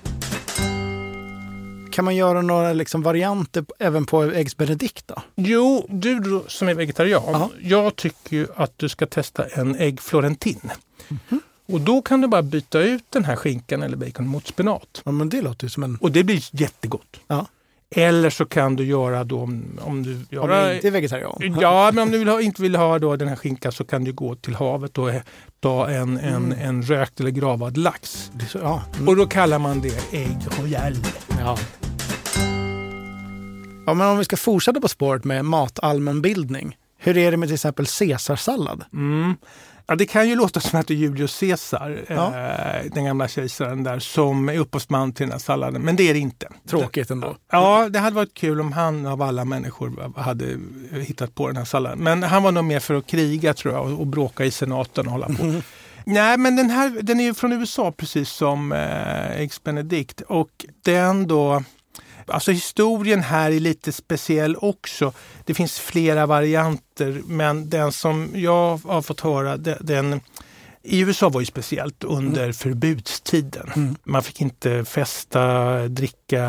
Kan 1.92 2.04
man 2.04 2.16
göra 2.16 2.42
några 2.42 2.72
liksom 2.72 3.02
varianter 3.02 3.64
även 3.78 4.04
på 4.06 4.22
Eggs 4.22 4.56
Benedict 4.56 5.08
då? 5.08 5.22
Jo, 5.36 5.86
du 5.88 6.42
som 6.48 6.68
är 6.68 6.74
vegetarian, 6.74 7.22
Ja. 7.26 7.50
jag 7.60 7.96
tycker 7.96 8.36
ju 8.36 8.46
att 8.56 8.72
du 8.78 8.88
ska 8.88 9.06
testa 9.06 9.44
en 9.46 9.76
ägg 9.76 10.00
florentin. 10.00 10.70
Mhm. 11.08 11.40
Och 11.66 11.80
då 11.80 12.02
kan 12.02 12.20
du 12.20 12.28
bara 12.28 12.42
byta 12.42 12.80
ut 12.80 13.04
den 13.10 13.24
här 13.24 13.36
skinkan 13.36 13.82
eller 13.82 13.96
bacon 13.96 14.26
mot 14.28 14.46
spenat. 14.46 15.02
Ja, 15.04 15.12
men 15.12 15.28
det 15.28 15.42
låter 15.42 15.64
ju 15.64 15.70
som 15.70 15.82
en... 15.82 15.96
Och 15.96 16.12
det 16.12 16.24
blir 16.24 16.42
jättegott. 16.50 17.20
Ja. 17.26 17.46
Eller 17.94 18.30
så 18.30 18.44
kan 18.44 18.76
du 18.76 18.84
göra 18.84 19.24
då 19.24 19.40
om, 19.40 19.64
om 19.80 20.02
du 20.02 20.38
Om 20.38 20.50
jag 20.50 20.74
inte 20.74 20.86
är 20.86 20.90
vegetarian. 20.90 21.58
Ja, 21.60 21.90
men 21.94 22.02
om 22.02 22.10
du 22.10 22.18
vill 22.18 22.28
ha, 22.28 22.40
inte 22.40 22.62
vill 22.62 22.76
ha 22.76 22.98
då 22.98 23.16
den 23.16 23.28
här 23.28 23.36
skinkan 23.36 23.72
så 23.72 23.84
kan 23.84 24.04
du 24.04 24.12
gå 24.12 24.34
till 24.34 24.54
havet 24.54 24.98
och 24.98 25.10
ta 25.60 25.88
en, 25.88 26.18
en, 26.18 26.52
en 26.52 26.82
rökt 26.82 27.20
eller 27.20 27.30
gravad 27.30 27.76
lax. 27.76 28.30
Ja. 28.54 28.82
Mm. 28.94 29.08
Och 29.08 29.16
då 29.16 29.26
kallar 29.26 29.58
man 29.58 29.80
det 29.80 30.12
ägg 30.12 30.38
royal. 30.60 30.96
Ja. 31.38 31.58
ja, 33.86 33.94
men 33.94 34.08
om 34.08 34.18
vi 34.18 34.24
ska 34.24 34.36
fortsätta 34.36 34.80
på 34.80 34.88
spåret 34.88 35.24
med 35.24 35.44
matallmänbildning. 35.44 36.76
Hur 36.98 37.18
är 37.18 37.30
det 37.30 37.36
med 37.36 37.48
till 37.48 37.54
exempel 37.54 37.86
caesarsallad? 37.86 38.84
Mm. 38.92 39.34
Ja, 39.86 39.94
det 39.96 40.06
kan 40.06 40.28
ju 40.28 40.36
låta 40.36 40.60
som 40.60 40.80
att 40.80 40.86
det 40.86 40.94
är 40.94 40.96
Julius 40.96 41.40
Caesar, 41.40 42.04
Ja. 42.08 42.26
eh, 42.38 42.90
den 42.94 43.04
gamla 43.04 43.28
kejsaren 43.28 43.84
där, 43.84 43.98
som 43.98 44.48
är 44.48 44.58
upphovsman 44.58 45.12
till 45.12 45.26
den 45.26 45.32
här 45.32 45.38
salladen. 45.38 45.82
Men 45.82 45.96
det 45.96 46.10
är 46.10 46.14
det 46.14 46.20
inte. 46.20 46.48
Tråkigt 46.68 47.10
ändå. 47.10 47.36
Ja, 47.52 47.88
det 47.88 47.98
hade 47.98 48.16
varit 48.16 48.34
kul 48.34 48.60
om 48.60 48.72
han 48.72 49.06
av 49.06 49.22
alla 49.22 49.44
människor 49.44 50.12
hade 50.20 50.56
hittat 51.02 51.34
på 51.34 51.46
den 51.46 51.56
här 51.56 51.64
salladen. 51.64 51.98
Men 51.98 52.22
han 52.22 52.42
var 52.42 52.52
nog 52.52 52.64
mer 52.64 52.80
för 52.80 52.94
att 52.94 53.06
kriga 53.06 53.54
tror 53.54 53.74
jag 53.74 54.00
och, 54.00 54.06
bråka 54.06 54.44
i 54.44 54.50
senaten 54.50 55.06
och 55.06 55.12
hålla 55.12 55.26
på. 55.26 55.60
Nej, 56.04 56.38
men 56.38 56.56
den 56.56 56.70
här 56.70 56.98
den 57.02 57.20
är 57.20 57.24
ju 57.24 57.34
från 57.34 57.52
USA 57.52 57.92
precis 57.92 58.28
som 58.28 58.72
eh, 58.72 59.40
Eggs 59.40 59.62
Benedict 59.62 60.20
och 60.20 60.66
den 60.84 61.26
då 61.26 61.62
Alltså 62.26 62.52
historien 62.52 63.20
här 63.20 63.50
är 63.50 63.60
lite 63.60 63.92
speciell 63.92 64.56
också. 64.56 65.12
Det 65.44 65.54
finns 65.54 65.78
flera 65.80 66.26
varianter 66.26 67.22
men 67.26 67.70
den 67.70 67.92
som 67.92 68.28
jag 68.34 68.76
har 68.76 69.02
fått 69.02 69.20
höra 69.20 69.56
den, 69.56 70.20
i 70.84 71.00
USA 71.00 71.28
var 71.28 71.40
ju 71.40 71.46
speciellt 71.46 72.04
under 72.04 72.52
förbudstiden. 72.52 73.70
Mm. 73.76 73.96
Man 74.04 74.22
fick 74.22 74.40
inte 74.40 74.84
festa, 74.84 75.74
dricka, 75.88 76.48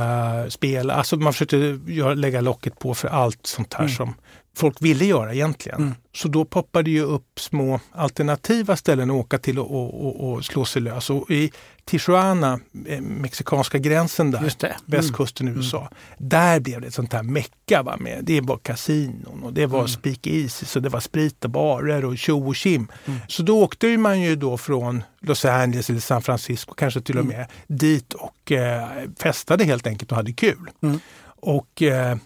spela. 0.49 0.93
Alltså 0.93 1.17
man 1.17 1.33
försökte 1.33 1.79
göra, 1.87 2.13
lägga 2.13 2.41
locket 2.41 2.79
på 2.79 2.93
för 2.93 3.07
allt 3.07 3.47
sånt 3.47 3.73
här 3.73 3.83
Mm. 3.83 3.95
som 3.95 4.13
folk 4.55 4.81
ville 4.81 5.05
göra 5.05 5.33
egentligen. 5.33 5.81
Mm. 5.81 5.95
Så 6.15 6.27
då 6.27 6.45
poppade 6.45 6.89
ju 6.91 7.01
upp 7.01 7.39
små 7.39 7.79
alternativa 7.91 8.75
ställen 8.75 9.09
att 9.09 9.15
åka 9.15 9.37
till 9.37 9.59
och, 9.59 9.71
och, 9.71 10.05
och, 10.05 10.33
och 10.33 10.45
slå 10.45 10.65
sig 10.65 10.81
lös. 10.81 11.09
Och 11.09 11.31
I 11.31 11.51
Tijuana, 11.85 12.59
eh, 12.87 13.01
mexikanska 13.01 13.77
gränsen 13.77 14.31
där, 14.31 14.43
Just. 14.43 14.63
Mm. 14.63 14.75
västkusten 14.85 15.47
i 15.47 15.51
USA, 15.51 15.89
där 16.17 16.59
blev 16.59 16.81
det 16.81 16.87
ett 16.87 16.93
sånt 16.93 17.13
här 17.13 17.23
mecka. 17.23 17.83
Va, 17.83 17.97
med, 17.99 18.19
det 18.25 18.41
var 18.41 18.57
kasinon 18.57 19.43
och 19.43 19.53
det 19.53 19.65
var 19.65 19.79
Mm. 19.79 19.87
speak 19.87 20.27
easy, 20.27 20.65
så 20.65 20.79
det 20.79 20.89
var 20.89 20.99
sprit 20.99 21.43
och 21.45 21.49
barer 21.51 22.05
och 22.05 22.17
tjo 22.17 22.47
och 22.47 22.55
tjim. 22.55 22.87
Mm. 23.05 23.19
Så 23.27 23.43
då 23.43 23.63
åkte 23.63 23.97
man 23.97 24.21
ju 24.21 24.35
då 24.35 24.57
från 24.57 25.03
Los 25.21 25.45
Angeles 25.45 25.89
eller 25.89 25.99
San 25.99 26.21
Francisco, 26.21 26.73
kanske 26.73 27.01
till 27.01 27.17
och 27.17 27.23
Mm. 27.25 27.37
med 27.37 27.47
dit 27.67 28.13
och 28.13 28.51
eh, 28.51 28.87
festade 29.19 29.63
helt 29.63 29.87
enkelt 29.87 30.11
och 30.11 30.17
hade 30.17 30.33
kul. 30.33 30.69
Mm. 30.83 30.99
Och 31.25 31.81
eh, 31.81 32.17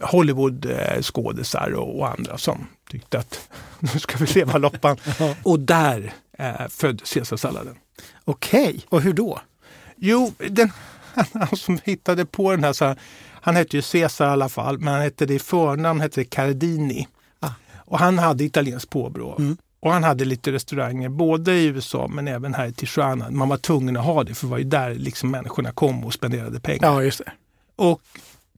Hollywood-skådisar 0.00 1.70
och, 1.74 1.98
och 1.98 2.08
andra 2.08 2.38
som 2.38 2.66
tyckte 2.90 3.18
att 3.18 3.48
nu 3.80 3.88
ska 4.00 4.18
vi 4.18 4.26
leva 4.26 4.58
loppan. 4.58 4.96
och 5.42 5.60
där 5.60 6.12
eh, 6.38 6.68
föddes 6.68 7.12
caesarsalladen. 7.14 7.74
Okej, 8.28 8.84
och 8.88 9.02
hur 9.02 9.12
då? 9.12 9.40
Jo, 9.96 10.32
den, 10.38 10.70
han 11.32 11.56
som 11.56 11.78
hittade 11.84 12.26
på 12.26 12.50
den 12.50 12.64
här, 12.64 12.72
så 12.72 12.84
här, 12.84 12.98
han 13.32 13.56
hette 13.56 13.76
ju 13.76 13.82
Caesar 13.82 14.26
i 14.26 14.30
alla 14.30 14.48
fall, 14.48 14.78
men 14.78 14.94
han 14.94 15.02
hette 15.02 15.26
det 15.26 15.34
i 15.34 15.38
förnamn, 15.38 16.00
hette 16.00 16.20
det 16.20 16.24
Cardini. 16.24 17.08
Ah. 17.40 17.50
Och 17.76 17.98
han 17.98 18.18
hade 18.18 18.44
italienskt 18.44 18.90
påbrå. 18.90 19.36
Mm. 19.38 19.56
Och 19.80 19.92
han 19.92 20.04
hade 20.04 20.24
lite 20.24 20.52
restauranger 20.52 21.08
både 21.08 21.52
i 21.52 21.64
USA 21.64 22.08
men 22.08 22.28
även 22.28 22.54
här 22.54 22.66
i 22.66 22.72
Tijuana. 22.72 23.30
Man 23.30 23.48
var 23.48 23.56
tvungen 23.56 23.96
att 23.96 24.04
ha 24.04 24.24
det 24.24 24.34
för 24.34 24.46
det 24.46 24.50
var 24.50 24.58
ju 24.58 24.64
där 24.64 24.94
liksom 24.94 25.30
människorna 25.30 25.72
kom 25.72 26.04
och 26.04 26.12
spenderade 26.12 26.60
pengar. 26.60 26.80
Ja, 26.82 27.02
just 27.02 27.18
det. 27.18 27.32
Och 27.76 28.00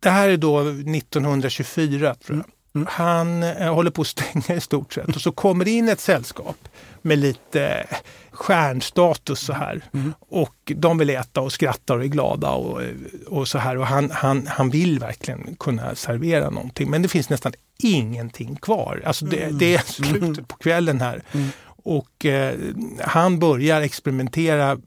det 0.01 0.11
här 0.11 0.29
är 0.29 0.37
då 0.37 0.61
1924 0.61 2.15
tror 2.15 2.17
jag. 2.27 2.35
Mm. 2.35 2.51
Han 2.89 3.43
eh, 3.43 3.75
håller 3.75 3.91
på 3.91 4.03
att 4.03 4.07
stänga 4.09 4.57
i 4.57 4.61
stort 4.61 4.93
sett 4.93 5.17
och 5.17 5.21
så 5.23 5.33
kommer 5.33 5.65
det 5.65 5.71
in 5.71 5.89
ett 5.89 6.01
sällskap 6.01 6.69
med 7.03 7.19
lite 7.19 7.87
stjärnstatus 8.31 9.41
så 9.41 9.53
här. 9.53 9.81
Mm. 9.95 10.15
Och 10.29 10.73
de 10.77 10.99
vill 10.99 11.11
äta 11.11 11.41
och 11.41 11.53
skratta 11.53 11.95
och 11.95 12.03
är 12.03 12.07
glada 12.07 12.51
och, 12.51 12.81
och 13.27 13.49
så 13.49 13.59
här. 13.59 13.77
Och 13.79 13.87
han, 13.87 14.11
han, 14.11 14.47
han 14.47 14.71
vill 14.71 14.99
verkligen 14.99 15.57
kunna 15.61 15.95
servera 15.95 16.51
någonting 16.51 16.91
men 16.91 17.03
det 17.03 17.09
finns 17.09 17.29
nästan 17.31 17.53
ingenting 17.79 18.57
kvar. 18.57 19.03
Alltså 19.07 19.25
det, 19.25 19.43
Mm. 19.45 19.59
det 19.59 19.75
är 19.75 19.83
slutet 19.83 20.49
på 20.49 20.57
kvällen 20.57 21.01
här. 21.01 21.23
Mm. 21.33 21.49
Och 21.85 22.25
eh, 22.27 22.55
han 23.01 23.39
börjar 23.39 23.81
experimentera 23.83 24.79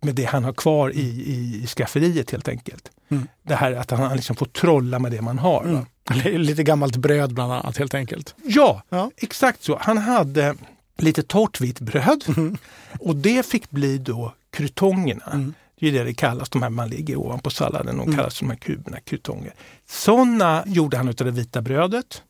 med 0.00 0.14
det 0.14 0.24
han 0.24 0.44
har 0.44 0.52
kvar 0.52 0.90
i, 0.90 1.00
i, 1.00 1.60
i 1.64 1.66
skafferiet 1.66 2.30
helt 2.30 2.48
enkelt. 2.48 2.90
Mm. 3.10 3.28
Det 3.42 3.54
här 3.54 3.72
att 3.72 3.90
han 3.90 4.16
liksom 4.16 4.36
får 4.36 4.46
trolla 4.46 4.98
med 4.98 5.12
det 5.12 5.22
man 5.22 5.38
har. 5.38 5.64
va? 5.64 5.86
Mm. 6.24 6.42
Lite 6.42 6.62
gammalt 6.62 6.96
bröd 6.96 7.34
bland 7.34 7.52
annat 7.52 7.76
helt 7.76 7.94
enkelt. 7.94 8.34
Ja, 8.44 8.82
Ja. 8.88 9.10
exakt 9.16 9.62
så. 9.62 9.78
Han 9.80 9.98
hade 9.98 10.54
lite 10.98 11.22
torrt 11.22 11.60
vitt 11.60 11.80
bröd 11.80 12.24
Mm. 12.28 12.56
och 13.00 13.16
det 13.16 13.46
fick 13.46 13.70
bli 13.70 13.98
då 13.98 14.34
krutongerna. 14.50 15.24
Mm. 15.32 15.54
Det 15.80 15.88
är 15.88 15.92
det 15.92 16.04
det 16.04 16.14
kallas, 16.14 16.48
de 16.50 16.62
här 16.62 16.70
man 16.70 16.88
lägger 16.90 17.16
ovanpå 17.16 17.50
salladen. 17.50 17.96
De 17.96 18.02
Mm. 18.02 18.16
kallas 18.16 18.38
de 18.38 18.50
här 18.50 18.56
kuberna, 18.56 19.00
krutonger. 19.00 19.54
Sådana 19.88 20.62
gjorde 20.66 20.96
han 20.96 21.08
utav 21.08 21.24
det 21.24 21.30
vita 21.32 21.62
brödet. 21.62 22.22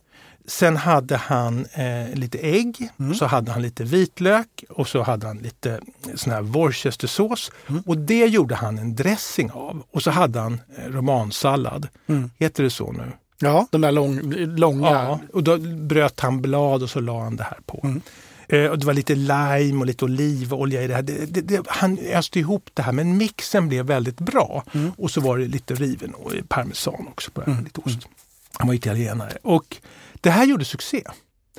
Sen 0.48 0.76
hade 0.76 1.16
han 1.16 1.66
eh, 1.72 2.14
lite 2.14 2.38
ägg, 2.38 2.88
Mm. 2.98 3.14
så 3.14 3.26
hade 3.26 3.52
han 3.52 3.62
lite 3.62 3.84
vitlök 3.84 4.64
och 4.68 4.88
så 4.88 5.02
hade 5.02 5.26
han 5.26 5.38
lite 5.38 5.80
sån 6.14 6.32
här 6.32 6.42
worcestersås. 6.42 7.52
Mm. 7.68 7.82
Och 7.86 7.98
det 7.98 8.26
gjorde 8.26 8.54
han 8.54 8.78
en 8.78 8.94
dressing 8.96 9.50
av. 9.50 9.82
Och 9.90 10.02
så 10.02 10.10
hade 10.10 10.40
han 10.40 10.60
eh, 10.78 10.92
romansallad. 10.92 11.88
Mm. 12.06 12.30
Heter 12.38 12.62
det 12.62 12.70
så 12.70 12.92
nu? 12.92 13.12
Ja, 13.40 13.66
de 13.70 13.80
där 13.80 13.92
lång, 13.92 14.20
långa. 14.56 14.90
Ja, 14.90 15.20
och 15.32 15.42
då 15.42 15.56
bröt 15.58 16.20
han 16.20 16.42
blad 16.42 16.82
och 16.82 16.90
så 16.90 17.00
la 17.00 17.22
han 17.22 17.36
det 17.36 17.42
här 17.44 17.58
på. 17.66 17.80
Mm. 17.84 18.00
Eh, 18.48 18.64
och 18.70 18.78
det 18.78 18.86
var 18.86 18.94
lite 18.94 19.14
lime 19.14 19.80
och 19.80 19.86
lite 19.86 20.04
olivolja 20.04 20.82
i 20.82 20.86
det 20.86 20.94
här. 20.94 21.02
Det, 21.02 21.26
det, 21.26 21.40
det, 21.40 21.62
han 21.68 21.98
öste 21.98 22.38
ihop 22.38 22.70
det 22.74 22.82
här 22.82 22.92
men 22.92 23.16
mixen 23.16 23.68
blev 23.68 23.84
väldigt 23.86 24.18
bra. 24.20 24.64
Mm. 24.72 24.92
Och 24.98 25.10
så 25.10 25.20
var 25.20 25.38
det 25.38 25.46
lite 25.46 25.74
riven 25.74 26.14
och 26.14 26.32
parmesan 26.48 27.06
också 27.08 27.30
på 27.30 27.40
det 27.40 27.46
här, 27.46 27.52
Mm. 27.52 27.64
lite 27.64 27.80
ost. 27.80 28.08
Han 28.52 28.66
var 28.66 28.74
italienare. 28.74 29.38
Och 29.42 29.76
det 30.20 30.30
här 30.30 30.44
gjorde 30.44 30.64
succé. 30.64 31.02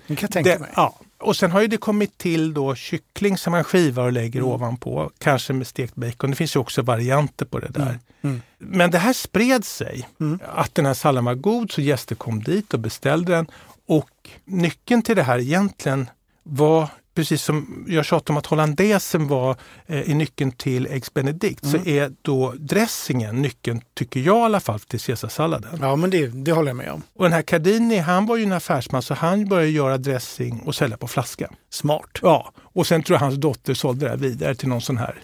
Det 0.07 0.15
kan 0.15 0.17
jag 0.21 0.31
tänka 0.31 0.49
Det, 0.53 0.59
mig. 0.59 0.69
ja. 0.75 0.95
Och 1.17 1.35
sen 1.35 1.51
har 1.51 1.61
ju 1.61 1.67
det 1.67 1.77
kommit 1.77 2.17
till 2.17 2.53
då 2.53 2.75
kyckling 2.75 3.37
som 3.37 3.51
man 3.51 3.63
skivar 3.63 4.03
och 4.05 4.11
lägger 4.11 4.39
Mm. 4.39 4.51
ovanpå. 4.51 5.11
Kanske 5.17 5.53
med 5.53 5.67
stekt 5.67 5.95
bacon. 5.95 6.29
Det 6.29 6.35
finns 6.35 6.55
ju 6.55 6.59
också 6.59 6.81
varianter 6.81 7.45
på 7.45 7.59
det 7.59 7.67
där. 7.67 7.81
Mm. 7.81 7.99
Mm. 8.21 8.41
Men 8.57 8.91
det 8.91 8.97
här 8.97 9.13
spred 9.13 9.65
sig. 9.65 10.07
Mm. 10.19 10.39
Att 10.55 10.75
den 10.75 10.85
här 10.85 10.93
salladen 10.93 11.25
var 11.25 11.35
god 11.35 11.71
så 11.71 11.81
gäster 11.81 12.15
kom 12.15 12.43
dit 12.43 12.73
och 12.73 12.79
beställde 12.79 13.31
den. 13.31 13.47
Och 13.87 14.09
nyckeln 14.45 15.01
till 15.01 15.15
det 15.15 15.23
här 15.23 15.39
egentligen 15.39 16.09
var, 16.43 16.87
precis 17.15 17.43
som 17.43 17.85
jag 17.87 18.05
tjatar 18.05 18.33
om 18.33 18.37
att 18.37 18.45
hollandaisen 18.45 19.27
var 19.27 19.55
eh, 19.87 20.15
nyckeln 20.15 20.51
till 20.51 20.87
Eggs 20.87 21.13
Benedict, 21.13 21.63
Mm. 21.63 21.71
så 21.83 21.89
är 21.89 22.11
då 22.21 22.53
dressingen 22.59 23.41
nyckeln, 23.41 23.81
tycker 23.93 24.19
jag 24.19 24.37
i 24.37 24.41
alla 24.43 24.59
fall, 24.59 24.79
till 24.79 24.99
caesarsalladen. 24.99 25.77
Ja, 25.81 25.95
men 25.95 26.09
det, 26.09 26.27
det 26.27 26.51
håller 26.51 26.69
jag 26.69 26.77
med 26.77 26.91
om. 26.91 27.03
Och 27.15 27.23
den 27.23 27.33
här 27.33 27.41
Cardini, 27.41 27.97
han 27.97 28.25
var 28.25 28.37
ju 28.37 28.43
en 28.43 28.51
affärsman 28.51 29.01
så 29.01 29.13
han 29.13 29.45
började 29.47 29.69
göra 29.71 29.97
dressing 29.97 30.59
och 30.65 30.75
sälja 30.75 30.97
på 30.97 31.07
flaska. 31.07 31.49
Smart. 31.69 32.19
Ja, 32.21 32.51
och 32.61 32.87
sen 32.87 33.03
tror 33.03 33.15
jag 33.15 33.19
hans 33.21 33.35
dotter 33.35 33.73
sålde 33.73 34.05
det 34.05 34.09
här 34.09 34.17
vidare 34.17 34.55
till 34.55 34.67
någon 34.69 34.81
sån 34.81 34.97
här 34.97 35.15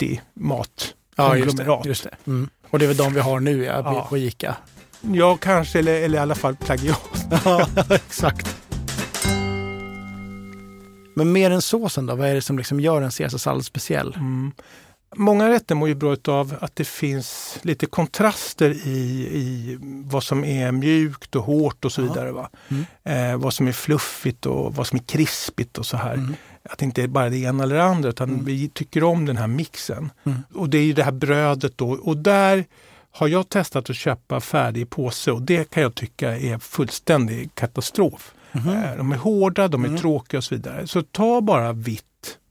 multimat 0.00 0.94
Ja, 1.16 1.36
just 1.36 1.56
det. 1.56 1.80
Just 1.84 2.04
det. 2.04 2.10
Mm. 2.26 2.48
Och 2.70 2.78
det 2.78 2.84
är 2.84 2.86
väl 2.88 2.96
de 2.96 3.14
vi 3.14 3.20
har 3.20 3.40
nu 3.40 3.64
ja, 3.64 3.72
Ja. 3.84 4.06
på 4.08 4.18
Ica. 4.18 4.56
Ja, 5.00 5.36
kanske, 5.36 5.78
eller, 5.78 5.94
eller 6.02 6.18
i 6.18 6.20
alla 6.20 6.34
fall 6.34 6.56
plagiat. 6.56 7.00
Ja, 7.44 7.66
exakt. 7.90 8.56
Men 11.16 11.32
mer 11.32 11.50
än 11.50 11.62
såsen 11.62 12.06
då? 12.06 12.14
Vad 12.14 12.28
är 12.28 12.34
det 12.34 12.42
som 12.42 12.58
liksom 12.58 12.80
gör 12.80 13.02
en 13.02 13.10
caesarsallad 13.10 13.64
speciell? 13.64 14.14
Mm. 14.14 14.52
Många 15.16 15.48
rätter 15.50 15.74
mår 15.74 15.88
ju 15.88 15.94
bra 15.94 16.16
av 16.28 16.54
att 16.60 16.76
det 16.76 16.84
finns 16.86 17.58
lite 17.62 17.86
kontraster 17.86 18.70
i, 18.86 19.28
i 19.32 19.78
vad 20.04 20.22
som 20.22 20.44
är 20.44 20.72
mjukt 20.72 21.36
och 21.36 21.42
hårt 21.44 21.84
och 21.84 21.92
så 21.92 22.00
Ja. 22.00 22.04
vidare. 22.06 22.32
Va? 22.32 22.50
Mm. 22.68 22.84
Eh, 23.32 23.36
vad 23.38 23.54
som 23.54 23.68
är 23.68 23.72
fluffigt 23.72 24.46
och 24.46 24.74
vad 24.74 24.86
som 24.86 24.98
är 24.98 25.02
krispigt 25.02 25.78
och 25.78 25.86
så 25.86 25.96
här. 25.96 26.14
Mm. 26.14 26.34
Att 26.70 26.78
det 26.78 26.84
inte 26.84 27.02
är 27.02 27.06
bara 27.08 27.28
det 27.30 27.36
ena 27.38 27.62
eller 27.62 27.76
det 27.76 27.84
andra 27.84 28.08
utan 28.08 28.28
Mm. 28.30 28.44
vi 28.44 28.68
tycker 28.68 29.02
om 29.04 29.26
den 29.26 29.36
här 29.36 29.46
mixen. 29.46 30.10
Mm. 30.24 30.38
Och 30.54 30.68
det 30.70 30.78
är 30.78 30.82
ju 30.84 30.92
det 30.92 31.02
här 31.04 31.12
brödet 31.12 31.78
då 31.78 31.90
och 31.90 32.16
där 32.16 32.64
har 33.10 33.28
jag 33.28 33.48
testat 33.48 33.90
att 33.90 33.96
köpa 33.96 34.40
färdig 34.40 34.90
påse 34.90 35.32
och 35.32 35.42
det 35.42 35.70
kan 35.70 35.82
jag 35.82 35.94
tycka 35.94 36.38
är 36.38 36.58
fullständig 36.58 37.50
katastrof. 37.54 38.32
Eh, 38.58 38.96
De 38.96 39.12
är 39.12 39.16
hårda, 39.16 39.68
de 39.68 39.84
är 39.84 39.88
Mm. 39.88 40.00
tråkiga 40.00 40.38
och 40.38 40.44
så 40.44 40.54
vidare. 40.54 40.86
Så 40.86 41.02
ta 41.02 41.40
bara 41.40 41.72
vitt. 41.72 42.02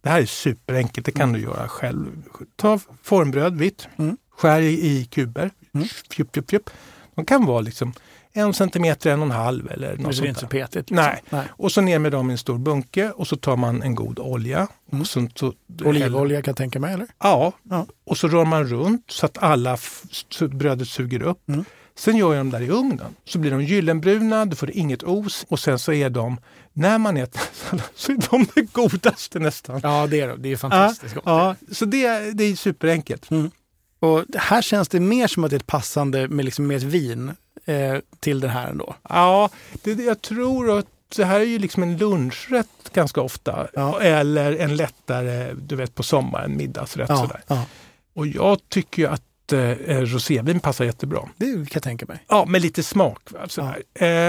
Det 0.01 0.09
här 0.09 0.21
är 0.21 0.25
superenkelt, 0.25 1.05
det 1.05 1.11
kan 1.11 1.33
du 1.33 1.39
göra 1.39 1.67
själv. 1.67 2.23
Ta 2.55 2.79
formbröd 3.03 3.55
vitt, 3.57 3.87
Mm. 3.97 4.17
skär 4.37 4.61
i, 4.61 5.05
kuber. 5.11 5.51
Mm. 5.73 5.87
Fjup, 5.87 6.35
fjup, 6.35 6.49
fjup. 6.51 6.69
De 7.15 7.25
kan 7.25 7.45
vara 7.45 7.61
liksom 7.61 7.93
en 8.37 8.53
centimeter, 8.53 9.11
en 9.11 9.19
och 9.19 9.25
en 9.25 9.31
halv 9.31 9.71
eller 9.71 9.89
något 9.97 10.03
det 10.03 10.07
är 10.09 10.11
sånt 10.13 10.27
inte 10.27 10.39
så 10.39 10.47
petigt. 10.47 10.75
liksom. 10.75 10.95
Nej. 10.95 11.21
Nej. 11.29 11.45
Och 11.49 11.71
så 11.71 11.81
ner 11.81 11.99
med 11.99 12.11
dem 12.11 12.29
i 12.29 12.31
en 12.33 12.37
stor 12.37 12.57
bunke 12.57 13.11
och 13.11 13.27
så 13.27 13.35
tar 13.35 13.55
man 13.57 13.81
en 13.83 13.95
god 13.95 14.19
olja. 14.19 14.67
Mm. 14.91 15.01
Och 15.01 15.07
så, 15.07 15.27
så, 15.35 15.53
Olivolja 15.83 16.41
kan 16.41 16.51
jag 16.51 16.57
tänka 16.57 16.79
mig, 16.79 16.93
eller? 16.93 17.07
Ja, 17.19 17.51
Ja. 17.63 17.85
och 18.05 18.17
så 18.17 18.27
rör 18.27 18.45
man 18.45 18.63
runt 18.63 19.03
så 19.11 19.25
att 19.25 19.37
alla 19.37 19.77
brödet 20.49 20.87
suger 20.87 21.21
upp. 21.21 21.49
Mm. 21.49 21.65
Sen 21.97 22.17
gör 22.17 22.33
jag 22.33 22.39
dem 22.39 22.49
där 22.49 22.61
i 22.61 22.69
ugnen. 22.69 23.15
Så 23.25 23.39
blir 23.39 23.51
de 23.51 23.63
gyllenbruna, 23.63 24.45
då 24.45 24.55
får 24.55 24.71
inget 24.71 25.03
os 25.03 25.45
och 25.49 25.59
sen 25.59 25.79
så 25.79 25.93
är 25.93 26.09
de, 26.09 26.37
när 26.73 26.97
man 26.97 27.17
äter 27.17 27.41
så 27.95 28.11
är 28.11 28.17
de 28.31 28.47
det 28.55 28.61
godaste 28.73 29.39
nästan. 29.39 29.79
Ja, 29.83 30.07
det 30.07 30.21
är 30.21 30.27
det. 30.27 30.35
Det 30.37 30.51
är 30.51 30.57
fantastiskt 30.57 31.15
gott. 31.15 31.23
Ja, 31.25 31.55
så 31.71 31.85
det, 31.85 32.31
det 32.37 32.43
är 32.43 32.55
superenkelt. 32.55 33.29
Och 33.99 34.23
här 34.35 34.61
känns 34.61 34.87
det 34.89 34.99
mer 34.99 35.27
som 35.27 35.43
att 35.43 35.49
det 35.49 35.55
är 35.55 35.59
ett 35.59 35.67
passande 35.67 36.27
med, 36.27 36.45
liksom, 36.45 36.67
med 36.67 36.77
ett 36.77 36.83
vin 36.83 37.31
eh, 37.65 37.97
till 38.19 38.39
den 38.39 38.49
här 38.49 38.67
ändå. 38.69 38.95
Ja, 39.09 39.49
det, 39.83 39.91
jag 40.03 40.21
tror 40.21 40.79
att 40.79 40.87
det 41.15 41.25
här 41.25 41.39
är 41.39 41.43
ju 41.45 41.59
liksom 41.59 41.83
en 41.83 41.97
lunchrätt 41.97 42.67
ganska 42.93 43.21
ofta. 43.21 43.67
Ja. 43.73 44.01
Eller 44.01 44.55
en 44.57 44.75
lättare, 44.75 45.53
du 45.53 45.75
vet 45.75 45.95
på 45.95 46.03
sommaren, 46.03 46.57
middagsrätt 46.57 47.09
Ja, 47.09 47.17
sådär. 47.17 47.41
ja, 47.47 47.65
Och 48.15 48.27
jag 48.27 48.59
tycker 48.69 49.01
ju 49.01 49.07
att 49.09 49.21
eh, 49.53 49.99
rosévin 50.01 50.59
passar 50.59 50.85
jättebra. 50.85 51.19
det 51.37 51.45
kan 51.45 51.67
jag 51.73 51.83
tänka 51.83 52.05
mig. 52.05 52.17
Ja, 52.27 52.45
med 52.45 52.61
lite 52.61 52.83
smak. 52.83 53.19
Sådär. 53.47 53.77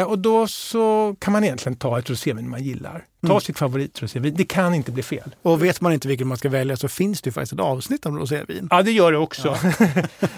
Eh, 0.01 0.03
och 0.03 0.19
då 0.19 0.47
så 0.47 1.17
kan 1.19 1.33
man 1.33 1.45
egentligen 1.45 1.77
ta 1.77 1.99
ett 1.99 2.11
rosévin 2.11 2.49
man 2.51 2.63
gillar. 2.65 3.05
Ta 3.27 3.33
Mm. 3.33 3.41
sitt 3.41 3.59
favoritrosévin. 3.59 4.35
Det 4.37 4.45
kan 4.45 4.75
inte 4.75 4.93
bli 4.93 5.03
fel. 5.03 5.35
Och 5.43 5.65
vet 5.65 5.81
man 5.81 5.93
inte 5.93 6.09
vilket 6.09 6.27
man 6.27 6.37
ska 6.39 6.49
välja 6.49 6.77
så 6.77 6.89
finns 6.89 7.23
det 7.23 7.29
ju 7.29 7.33
faktiskt 7.33 7.53
ett 7.53 7.61
avsnitt 7.61 8.07
om 8.07 8.19
rosévin. 8.19 8.69
Ja, 8.71 8.83
det 8.83 8.93
gör 8.93 9.13
det 9.13 9.19
också. 9.19 9.57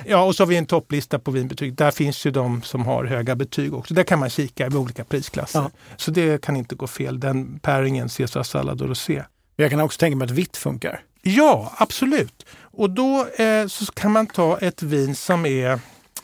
Ja. 0.07 0.23
och 0.27 0.35
så 0.37 0.43
har 0.43 0.47
vi 0.49 0.57
en 0.57 0.67
topplista 0.67 1.19
på 1.19 1.31
vinbetyg. 1.31 1.75
Där 1.75 1.91
finns 1.91 2.27
ju 2.27 2.31
de 2.31 2.63
som 2.63 2.87
har 2.87 3.05
höga 3.05 3.37
betyg 3.37 3.75
också. 3.75 3.95
Där 3.95 4.03
kan 4.05 4.19
man 4.19 4.31
kika 4.31 4.67
i 4.67 4.71
olika 4.71 5.05
prisklasser. 5.05 5.59
Ja. 5.61 5.71
Så 5.97 6.11
det 6.11 6.41
kan 6.43 6.57
inte 6.57 6.75
gå 6.75 6.87
fel. 6.87 7.21
Den 7.21 7.59
pairingen, 7.59 8.09
caesarsallad 8.09 8.83
och 8.83 8.89
rosé. 8.89 9.23
Jag 9.57 9.71
kan 9.71 9.81
också 9.81 9.99
tänka 9.99 10.17
mig 10.17 10.25
att 10.25 10.31
vitt 10.31 10.57
funkar. 10.57 11.01
Ja, 11.23 11.73
absolut. 11.77 12.47
Och 12.79 12.91
då 12.91 13.27
eh, 13.37 13.67
så 13.67 13.87
kan 13.93 14.13
man 14.13 14.27
ta 14.27 14.59
ett 14.59 14.83
vin 14.83 15.15
som 15.15 15.47
är 15.47 15.81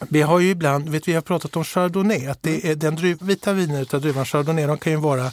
Vi 0.08 0.22
har 0.22 0.38
ju 0.40 0.50
ibland, 0.50 0.88
vet 0.88 1.08
vi 1.08 1.12
har 1.12 1.22
pratat 1.22 1.56
om 1.56 1.64
chardonnay, 1.64 2.26
att 2.26 2.42
det 2.42 2.70
är 2.70 2.74
den 2.74 2.96
druv, 2.96 3.18
vita 3.20 3.52
viner 3.52 3.82
utav 3.82 4.00
druvan 4.00 4.24
chardonnay, 4.24 4.66
de 4.66 4.78
kan 4.78 4.92
ju 4.92 4.98
vara 4.98 5.26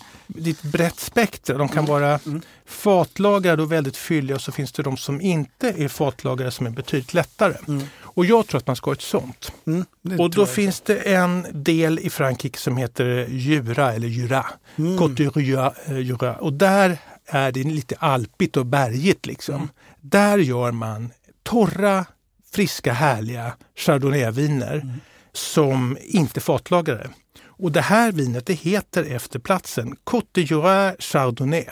ett 0.45 0.61
brett 0.61 0.99
spektra. 0.99 1.57
De 1.57 1.69
kan 1.69 1.85
vara 1.85 2.19
fatlagrade 2.65 3.63
och 3.63 3.71
väldigt 3.71 3.97
fylliga 3.97 4.35
och 4.35 4.41
så 4.41 4.51
finns 4.51 4.71
det 4.71 4.83
de 4.83 4.97
som 4.97 5.21
inte 5.21 5.69
är 5.77 5.87
fatlagrade 5.87 6.51
som 6.51 6.65
är 6.65 6.69
betydligt 6.69 7.13
lättare. 7.13 7.53
Och 7.99 8.25
jag 8.25 8.47
tror 8.47 8.57
att 8.57 8.67
man 8.67 8.75
ska 8.75 8.89
ha 8.89 8.95
ett 8.95 9.01
sånt. 9.01 9.51
Mm, 9.67 9.85
Och 10.19 10.29
då 10.29 10.45
finns 10.45 10.81
det 10.81 10.95
en 10.95 11.45
del 11.51 11.99
i 11.99 12.09
Frankrike 12.09 12.59
som 12.59 12.77
heter 12.77 13.27
Jura 13.29 13.93
eller 13.93 14.07
Jura. 14.07 14.45
Mm. 14.75 14.97
Côte 14.99 15.41
Jura, 15.41 15.73
eh, 15.85 15.99
Jura. 15.99 16.35
Och 16.35 16.53
där 16.53 16.97
är 17.27 17.51
det 17.51 17.63
lite 17.63 17.95
alpigt 17.99 18.57
och 18.57 18.65
bergigt 18.65 19.25
liksom. 19.25 19.55
Mm. 19.55 19.69
Där 20.01 20.37
gör 20.37 20.71
man 20.71 21.11
torra, 21.43 22.05
friska, 22.51 22.93
härliga 22.93 23.53
chardonnayviner 23.75 24.73
Mm. 24.73 24.99
som 25.33 25.97
inte 26.01 26.39
fatlagrade. 26.39 27.09
Och 27.45 27.71
det 27.71 27.81
här 27.81 28.11
vinet 28.11 28.45
det 28.45 28.53
heter 28.53 29.03
efter 29.15 29.39
platsen 29.39 29.95
Côte 30.03 30.41
Jura 30.41 30.95
Chardonnay. 30.99 31.65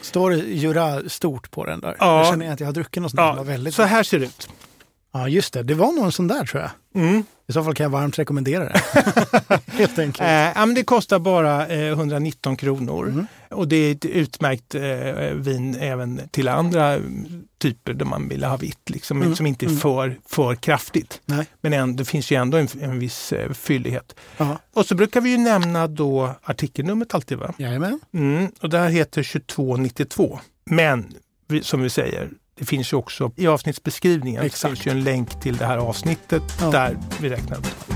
Står 0.00 0.30
det 0.30 0.36
Jura 0.36 1.08
stort 1.08 1.50
på 1.50 1.64
den 1.66 1.80
där? 1.80 1.96
Ja. 1.98 2.18
Jag 2.18 2.26
känner 2.26 2.52
att 2.52 2.60
jag 2.60 2.66
har 2.66 2.72
druckit 2.72 3.02
något 3.02 3.10
sånt 3.10 3.36
var 3.36 3.44
väldigt... 3.44 3.74
så 3.74 3.82
här 3.82 4.02
ser 4.02 4.18
det 4.18 4.24
ut. 4.26 4.48
Ja, 5.16 5.28
just 5.28 5.52
det. 5.54 5.62
Det 5.62 5.74
var 5.74 5.92
nog 5.92 6.04
en 6.04 6.12
sån 6.12 6.28
där 6.28 6.44
tror 6.46 6.62
jag. 6.62 7.02
Mm. 7.02 7.22
I 7.48 7.52
så 7.52 7.64
fall 7.64 7.74
kan 7.74 7.84
jag 7.84 7.90
varmt 7.90 8.18
rekommendera 8.18 8.64
det. 8.64 8.80
Helt 9.66 9.98
enkelt. 9.98 10.56
Eh, 10.58 10.66
det 10.74 10.84
kostar 10.84 11.18
bara 11.18 11.66
eh, 11.66 11.88
119 11.88 12.56
kronor. 12.56 13.08
Mm. 13.08 13.26
Och 13.50 13.68
det 13.68 13.76
är 13.76 13.92
ett 13.92 14.04
utmärkt 14.04 14.74
eh, 14.74 15.34
vin 15.34 15.74
även 15.80 16.20
till 16.30 16.48
andra 16.48 16.92
mm, 16.92 17.44
typer 17.58 17.92
där 17.94 18.04
man 18.04 18.28
vill 18.28 18.44
ha 18.44 18.56
vitt, 18.56 18.90
liksom, 18.90 19.22
Mm. 19.22 19.36
som 19.36 19.46
inte 19.46 19.64
är 19.66 19.68
Mm. 19.68 19.80
för, 19.80 20.16
för 20.26 20.54
kraftigt. 20.54 21.20
Nej. 21.26 21.46
Men 21.60 21.72
ändå, 21.72 21.96
det 21.98 22.04
finns 22.04 22.30
ju 22.30 22.36
ändå 22.36 22.56
en, 22.58 22.68
en 22.80 22.98
viss 22.98 23.32
eh, 23.32 23.52
fyllighet. 23.52 24.14
Ja. 24.36 24.58
Och 24.74 24.86
så 24.86 24.94
brukar 24.94 25.20
vi 25.20 25.30
ju 25.30 25.38
nämna 25.38 25.86
då 25.86 26.34
artikelnumret 26.42 27.14
alltid. 27.14 27.38
Va? 27.38 27.54
Jajamän. 27.58 28.00
Mm, 28.14 28.48
och 28.60 28.70
det 28.70 28.78
här 28.78 28.88
heter 28.88 29.22
2292. 29.22 30.40
Men 30.64 31.14
som 31.62 31.82
vi 31.82 31.90
säger, 31.90 32.30
det 32.54 32.64
finns 32.64 32.92
ju 32.92 32.96
också 32.96 33.32
i 33.36 33.46
avsnittsbeskrivningen 33.46 34.42
Exakt. 34.42 34.74
finns 34.74 34.86
ju 34.86 34.90
en 34.90 35.04
länk 35.04 35.40
till 35.40 35.56
det 35.56 35.66
här 35.66 35.78
avsnittet 35.78 36.42
Ja. 36.60 36.70
där 36.70 36.98
vi 37.20 37.28
räknar 37.28 37.56
upp 37.58 37.64
det. 37.88 37.94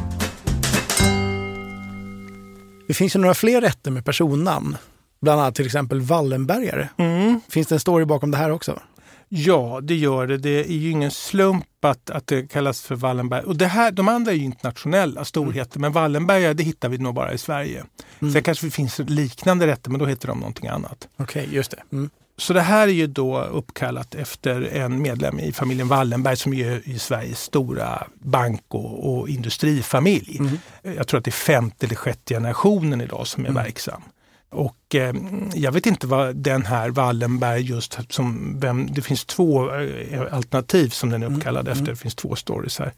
Det 2.87 2.95
finns 2.95 3.17
ju 3.17 3.21
några 3.21 3.35
fler 3.35 3.61
rätter 3.61 3.91
med 3.91 4.05
personnamn. 4.05 4.77
Bland 5.21 5.41
annat 5.41 5.55
till 5.55 5.67
exempel 5.67 6.01
Wallenbergare. 6.01 6.89
Mm. 6.97 7.41
Finns 7.49 7.67
det 7.69 7.75
en 7.75 7.81
story 7.81 8.05
bakom 8.05 8.31
det 8.31 8.37
här 8.37 8.51
också? 8.51 8.81
Ja, 9.29 9.81
det 9.83 9.95
gör 9.97 10.27
det. 10.27 10.39
Det 10.39 10.65
är 10.65 10.73
ju 10.73 10.91
ingen 10.91 11.11
slump 11.11 11.85
att, 11.85 12.11
att 12.11 12.27
det 12.27 12.51
kallas 12.51 12.83
för 12.83 12.95
Wallenberg. 12.95 13.43
Och 13.45 13.57
det 13.57 13.67
här, 13.67 13.91
de 13.91 14.09
andra 14.09 14.33
är 14.33 14.37
ju 14.37 14.45
internationella 14.45 15.25
storheter, 15.25 15.81
men 15.81 15.93
Wallenbergare 15.93 16.53
det 16.55 16.63
hittar 16.63 16.89
vi 16.89 16.99
nog 16.99 17.15
bara 17.15 17.33
i 17.33 17.39
Sverige. 17.39 17.85
Mm. 18.19 18.33
Sen 18.33 18.43
kanske 18.43 18.67
det 18.67 18.71
finns 18.71 18.99
liknande 18.99 19.67
rätter, 19.67 19.91
men 19.91 20.01
då 20.01 20.07
heter 20.07 20.29
de 20.29 20.39
någonting 20.39 20.69
annat. 20.69 21.09
Okej, 21.17 21.49
just 21.53 21.71
det. 21.71 21.83
Mm. 21.93 22.11
Så 22.39 22.53
det 22.53 22.61
här 22.61 22.89
är 22.89 22.93
ju 22.93 23.07
då 23.07 23.41
uppkallat 23.43 24.15
efter 24.15 24.61
en 24.63 25.03
medlem 25.03 25.41
i 25.41 25.53
familjen 25.53 25.89
Wallenberg 25.89 26.37
som 26.37 26.53
är 26.55 26.99
Sveriges 26.99 27.41
stora 27.43 28.07
bank 28.15 28.63
och, 28.69 29.13
och 29.19 29.29
industrifamilj. 29.29 30.37
Mm. 30.41 30.59
Jag 30.97 31.07
tror 31.07 31.19
att 31.19 31.25
det 31.25 31.29
är 31.29 31.33
femte 31.33 31.87
eller 31.87 31.95
sjätte 31.97 32.35
generationen 32.35 33.01
idag 33.01 33.27
som 33.27 33.45
är 33.45 33.49
Mm. 33.49 33.63
verksam. 33.65 34.03
Och 34.51 34.95
eh, 34.95 35.15
jag 35.55 35.73
vet 35.73 35.87
inte 35.87 36.07
vad 36.07 36.37
den 36.37 36.67
här 36.67 36.91
Wallenberg 36.91 37.61
just 37.63 37.99
som, 38.09 38.57
vem, 38.61 38.87
det 38.93 39.03
finns 39.03 39.25
två 39.25 39.75
eh, 39.75 40.21
alternativ 40.35 40.89
som 40.89 41.11
den 41.11 41.23
är 41.23 41.27
Mm. 41.27 41.39
uppkallad 41.39 41.69
efter. 41.69 41.83
Mm. 41.83 41.95
Det 41.95 42.01
finns 42.01 42.15
två 42.15 42.37
stories 42.37 42.79
här. 42.79 42.93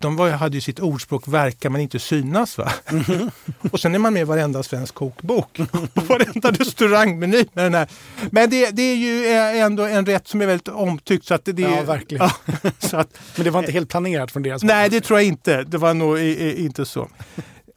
De 0.00 0.16
var, 0.16 0.30
hade 0.30 0.56
ju 0.56 0.60
sitt 0.60 0.80
ordspråk 0.80 1.28
verka 1.28 1.70
men 1.70 1.80
inte 1.80 1.98
synas. 1.98 2.58
Va? 2.58 2.72
Mm-hmm. 2.86 3.30
och 3.70 3.80
sen 3.80 3.94
är 3.94 3.98
man 3.98 4.12
med 4.12 4.20
i 4.20 4.24
varenda 4.24 4.62
svensk 4.62 4.94
kokbok. 4.94 5.60
På 5.94 6.00
varenda 6.00 6.50
restaurangmeny 6.50 7.44
med 7.52 7.64
den 7.64 7.74
här. 7.74 7.88
Men 8.30 8.50
det, 8.50 8.70
det 8.70 8.82
är 8.82 8.96
ju 8.96 9.26
eh, 9.26 9.62
ändå 9.62 9.82
en 9.82 10.06
rätt 10.06 10.28
som 10.28 10.40
är 10.40 10.46
väldigt 10.46 10.68
omtyckt. 10.68 11.26
Så 11.26 11.34
att 11.34 11.44
det, 11.44 11.52
det, 11.52 11.62
Ja, 11.62 11.82
verkligen. 11.82 12.30
Ja, 12.62 12.70
så 12.78 12.96
att, 12.96 13.18
Men 13.36 13.44
det 13.44 13.50
var 13.50 13.60
inte 13.60 13.72
helt 13.72 13.88
planerat 13.88 14.32
från 14.32 14.42
deras 14.42 14.62
Nej, 14.62 14.90
det 14.90 15.00
tror 15.00 15.18
jag 15.18 15.26
inte. 15.26 15.62
Det 15.62 15.78
var 15.78 15.94
nog 15.94 16.18
i, 16.18 16.22
i, 16.22 16.64
inte 16.64 16.84
så. 16.84 17.08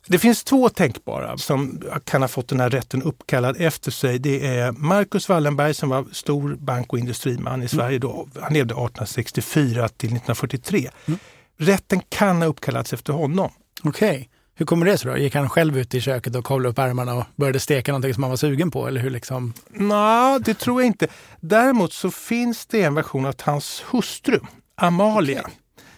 Det 0.07 0.19
finns 0.19 0.43
två 0.43 0.69
tänkbara 0.69 1.37
som 1.37 1.81
kan 2.03 2.21
ha 2.21 2.27
fått 2.27 2.47
den 2.47 2.59
här 2.59 2.69
rätten 2.69 3.03
uppkallad 3.03 3.55
efter 3.59 3.91
sig. 3.91 4.19
Det 4.19 4.47
är 4.47 4.71
Marcus 4.71 5.29
Wallenberg 5.29 5.73
som 5.73 5.89
var 5.89 6.05
stor 6.11 6.55
bank 6.55 6.93
och 6.93 6.99
industriman 6.99 7.63
i 7.63 7.67
Sverige 7.67 7.99
då. 7.99 8.27
Han 8.41 8.53
levde 8.53 8.73
1864 8.73 9.89
till 9.89 10.09
1943. 10.09 10.89
Mm. 11.05 11.19
Rätten 11.57 12.01
kan 12.09 12.41
ha 12.41 12.45
uppkallats 12.45 12.93
efter 12.93 13.13
honom. 13.13 13.51
Okej. 13.83 14.29
Hur 14.55 14.65
kommer 14.65 14.85
det 14.85 14.97
sig 14.97 15.11
då? 15.11 15.17
Gick 15.17 15.35
han 15.35 15.49
själv 15.49 15.77
ut 15.77 15.93
i 15.93 16.01
köket 16.01 16.35
och 16.35 16.45
kavlade 16.45 16.69
upp 16.69 16.79
ärmarna 16.79 17.13
och 17.13 17.25
började 17.35 17.59
steka 17.59 17.91
någonting 17.91 18.13
som 18.13 18.23
han 18.23 18.29
var 18.29 18.37
sugen 18.37 18.71
på? 18.71 18.87
Eller 18.87 19.01
hur 19.01 19.09
liksom? 19.09 19.53
Nej, 19.69 20.39
det 20.39 20.53
tror 20.53 20.81
jag 20.81 20.87
inte. 20.87 21.07
Däremot 21.39 21.93
så 21.93 22.11
finns 22.11 22.65
det 22.65 22.83
en 22.83 22.95
version 22.95 23.25
att 23.25 23.41
hans 23.41 23.83
hustru, 23.91 24.39
Amalia, 24.75 25.49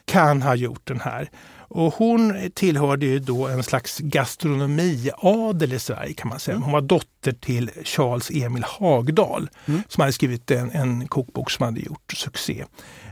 kan 0.05 0.41
ha 0.41 0.55
gjort 0.55 0.87
den 0.87 0.99
här. 0.99 1.29
Och 1.67 1.93
hon 1.93 2.51
tillhörde 2.53 3.05
ju 3.05 3.19
då 3.19 3.47
en 3.47 3.63
slags 3.63 3.99
gastronomiadel 3.99 5.73
i 5.73 5.79
Sverige 5.79 6.13
kan 6.13 6.29
man 6.29 6.39
säga. 6.39 6.57
Hon 6.57 6.71
var 6.71 6.81
dotter 6.81 7.31
till 7.31 7.71
Charles 7.83 8.31
Emil 8.31 8.63
Hagdal 8.63 9.49
Mm. 9.65 9.81
som 9.87 10.01
hade 10.01 10.13
skrivit 10.13 10.51
en, 10.51 10.71
en 10.71 11.07
kokbok 11.07 11.51
som 11.51 11.65
hade 11.65 11.79
gjort 11.79 12.13
succé. 12.13 12.65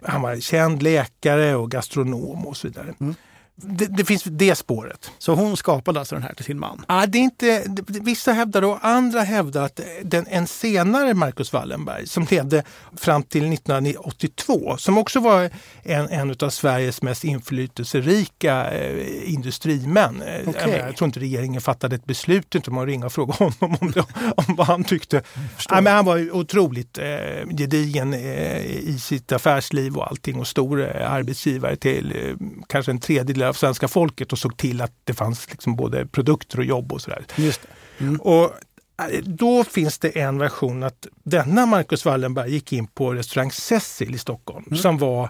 Han 0.04 0.22
var 0.22 0.36
känd 0.40 0.84
läkare 0.84 1.56
och 1.56 1.72
gastronom 1.72 2.48
och 2.48 2.58
så 2.58 2.68
vidare. 2.68 2.94
Mm. 3.00 3.16
Det, 3.56 3.86
det 3.86 4.06
finns 4.06 4.24
det 4.24 4.56
spåret. 4.56 5.12
Så 5.20 5.34
hon 5.36 5.58
skapade 5.58 6.00
alltså 6.00 6.16
den 6.16 6.24
här 6.24 6.34
till 6.34 6.46
sin 6.46 6.60
man? 6.60 6.86
Ja, 6.88 7.06
det 7.06 7.18
är 7.18 7.22
inte, 7.22 7.64
det- 7.68 8.00
vissa 8.00 8.32
hävdar 8.32 8.62
och 8.62 8.78
andra 8.86 9.22
hävdar 9.22 9.64
att 9.66 9.80
den, 10.04 10.26
en 10.30 10.48
senare 10.48 11.14
Marcus 11.14 11.54
Wallenberg 11.54 12.08
som 12.08 12.28
levde 12.32 12.64
fram 12.98 13.24
till 13.24 13.54
1982, 13.54 14.78
som 14.78 14.98
också 14.98 15.20
var 15.20 15.50
en, 15.84 16.10
en 16.10 16.36
av 16.40 16.50
Sveriges 16.50 17.02
mest 17.02 17.24
inflytelserika 17.24 18.72
eh, 18.72 19.34
industrimän. 19.34 20.22
Eh, 20.22 20.42
jag, 20.46 20.70
jag 20.88 20.98
tror 20.98 21.06
inte 21.06 21.20
regeringen 21.20 21.62
fattade 21.62 21.96
ett 21.96 22.06
beslut 22.06 22.56
inte 22.56 22.70
om 22.72 22.78
att 22.78 22.88
ringa 22.88 23.06
och 23.06 23.14
fråga 23.14 23.34
honom 23.34 23.78
om, 23.82 23.92
det, 23.92 24.06
om 24.38 24.56
vad 24.56 24.68
han 24.68 24.84
tyckte. 24.84 25.22
Ja, 25.70 25.82
men 25.82 25.94
han 25.94 26.06
var 26.06 26.32
otroligt 26.36 26.98
eh, 26.98 27.48
gedigen 27.58 28.14
eh, 28.14 28.66
i 28.66 29.00
sitt 29.00 29.32
affärsliv 29.32 29.98
och 29.98 30.08
allting 30.08 30.40
och 30.40 30.48
stor 30.48 30.82
eh, 31.02 31.12
arbetsgivare 31.12 31.76
till 31.76 32.12
eh, 32.16 32.48
kanske 32.68 32.92
en 32.92 33.00
tredjedel 33.00 33.43
av 33.48 33.54
svenska 33.54 33.88
folket 33.88 34.32
och 34.34 34.40
såg 34.40 34.58
till 34.58 34.82
att 34.82 34.94
det 35.04 35.14
fanns 35.14 35.50
liksom 35.50 35.76
både 35.76 36.06
produkter 36.08 36.58
och 36.60 36.66
jobb 36.66 36.94
och 36.94 37.02
sådär. 37.02 37.26
Just. 37.36 37.62
Mm. 37.98 38.16
Och 38.22 38.44
eh, 38.44 39.20
då 39.24 39.64
finns 39.64 40.00
det 40.00 40.20
en 40.20 40.38
version 40.38 40.84
att 40.84 41.08
denna 41.24 41.66
Marcus 41.66 42.06
Wallenberg 42.06 42.52
gick 42.52 42.74
in 42.74 42.88
på 42.88 43.14
restaurang 43.14 43.52
Cecil 43.52 44.16
i 44.16 44.18
Stockholm 44.18 44.64
Mm. 44.68 44.78
som 44.78 44.98
var 44.98 45.30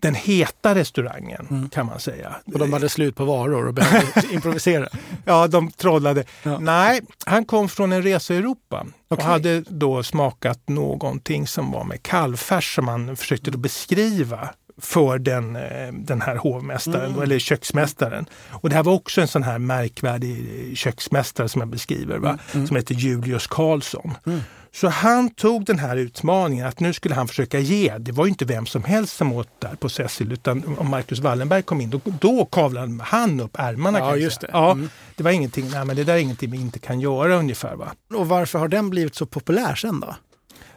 den 0.00 0.14
heta 0.14 0.74
restaurangen 0.74 1.68
kan 1.72 1.86
man 1.86 2.00
säga. 2.00 2.36
Och 2.52 2.58
de 2.58 2.72
hade 2.72 2.88
slut 2.88 3.16
på 3.16 3.24
varor 3.24 3.66
och 3.66 3.74
behövde 3.74 4.22
improvisera? 4.30 4.88
Ja, 5.24 5.46
de 5.46 5.70
trollade. 5.70 6.24
Ja. 6.42 6.58
Nej, 6.58 7.00
han 7.26 7.44
kom 7.44 7.68
från 7.68 7.92
en 7.92 8.02
resa 8.02 8.34
i 8.34 8.36
Europa 8.36 8.86
och 9.08 9.22
hade 9.22 9.60
då 9.60 10.02
smakat 10.02 10.68
någonting 10.68 11.46
som 11.46 11.72
var 11.72 11.84
med 11.84 12.02
kalvfärs 12.02 12.74
som 12.74 12.88
han 12.88 13.16
försökte 13.16 13.50
beskriva 13.50 14.48
för 14.80 15.18
den, 15.18 15.56
eh, 15.56 15.92
den 15.92 16.20
här 16.20 16.36
hovmästaren, 16.36 17.10
Mm. 17.10 17.22
eller 17.22 17.38
köksmästaren. 17.38 18.26
Och 18.50 18.68
det 18.70 18.76
här 18.76 18.82
var 18.82 18.92
också 18.92 19.20
en 19.20 19.28
sån 19.28 19.42
här 19.42 19.58
märkvärdig 19.58 20.72
köksmästare 20.78 21.48
som 21.48 21.60
jag 21.60 21.68
beskriver, 21.68 22.18
va? 22.18 22.38
Mm. 22.54 22.66
som 22.66 22.76
heter 22.76 22.94
Julius 22.94 23.46
Karlsson. 23.46 24.14
Mm. 24.26 24.40
Så 24.72 24.88
han 24.88 25.30
tog 25.30 25.64
den 25.64 25.78
här 25.78 25.96
utmaningen 25.96 26.66
att 26.66 26.80
nu 26.80 26.92
skulle 26.92 27.14
han 27.14 27.28
försöka 27.28 27.58
ge. 27.58 27.98
Det 27.98 28.12
var 28.12 28.24
ju 28.24 28.28
inte 28.28 28.44
vem 28.44 28.66
som 28.66 28.84
helst 28.84 29.16
som 29.16 29.32
åt 29.32 29.48
där 29.58 29.74
på 29.74 29.88
Cecil 29.88 30.32
utan 30.32 30.76
om 30.78 30.90
Marcus 30.90 31.18
Wallenberg 31.18 31.62
kom 31.62 31.80
in 31.80 31.90
då, 31.90 32.00
då 32.20 32.44
kavlade 32.44 32.98
han 33.02 33.40
upp 33.40 33.56
ärmarna. 33.58 33.98
Ja, 33.98 34.16
just 34.16 34.40
det. 34.40 34.50
Ja, 34.52 34.70
Mm. 34.72 34.88
det 35.16 35.22
var 35.22 35.30
ingenting, 35.30 35.70
nej, 35.70 35.84
men 35.84 35.96
det 35.96 36.04
där 36.04 36.14
är 36.14 36.18
ingenting 36.18 36.50
vi 36.50 36.58
inte 36.60 36.78
kan 36.78 37.00
göra 37.00 37.34
ungefär. 37.36 37.74
Va? 37.76 37.92
Och 38.14 38.28
varför 38.28 38.58
har 38.58 38.68
den 38.68 38.90
blivit 38.90 39.14
så 39.14 39.26
populär 39.26 39.74
sen 39.74 40.00
då? 40.00 40.14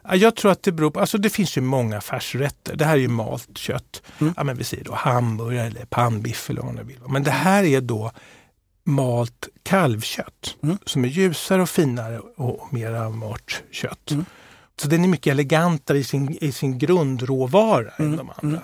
Ja, 0.07 0.15
Jag 0.15 0.35
tror 0.35 0.51
att 0.51 0.63
det 0.63 0.71
beror 0.71 0.91
på, 0.91 0.99
alltså 0.99 1.17
det 1.17 1.29
finns 1.29 1.57
ju 1.57 1.61
många 1.61 2.01
färsrätter. 2.01 2.75
Det 2.75 2.85
här 2.85 2.93
är 2.93 2.97
ju 2.97 3.07
malt 3.07 3.57
kött. 3.57 4.01
Mm. 4.21 4.33
Ja, 4.37 4.43
men 4.43 4.57
vi 4.57 4.63
säger 4.63 4.83
då 4.83 4.93
hamburgare 4.93 5.67
eller 5.67 5.85
pannbiff 5.85 6.49
eller 6.49 6.61
vad 6.61 6.73
man 6.75 6.87
vill. 6.87 6.99
Men 7.07 7.23
det 7.23 7.31
här 7.31 7.63
är 7.63 7.81
då 7.81 8.11
malt 8.85 9.47
kalvkött 9.63 10.55
Mm. 10.63 10.77
som 10.85 11.03
är 11.05 11.09
ljusare 11.09 11.61
och 11.61 11.69
finare 11.69 12.19
och 12.19 12.73
mera 12.73 13.09
mört 13.09 13.63
kött. 13.71 14.11
Mm. 14.11 14.25
Så 14.81 14.87
den 14.87 15.03
är 15.03 15.07
mycket 15.07 15.31
elegantare 15.31 15.97
i 15.97 16.03
sin, 16.03 16.37
i 16.41 16.51
sin 16.51 16.77
grundråvara 16.77 17.89
än 17.97 18.05
Mm, 18.05 18.17
de 18.17 18.31
andra. 18.41 18.61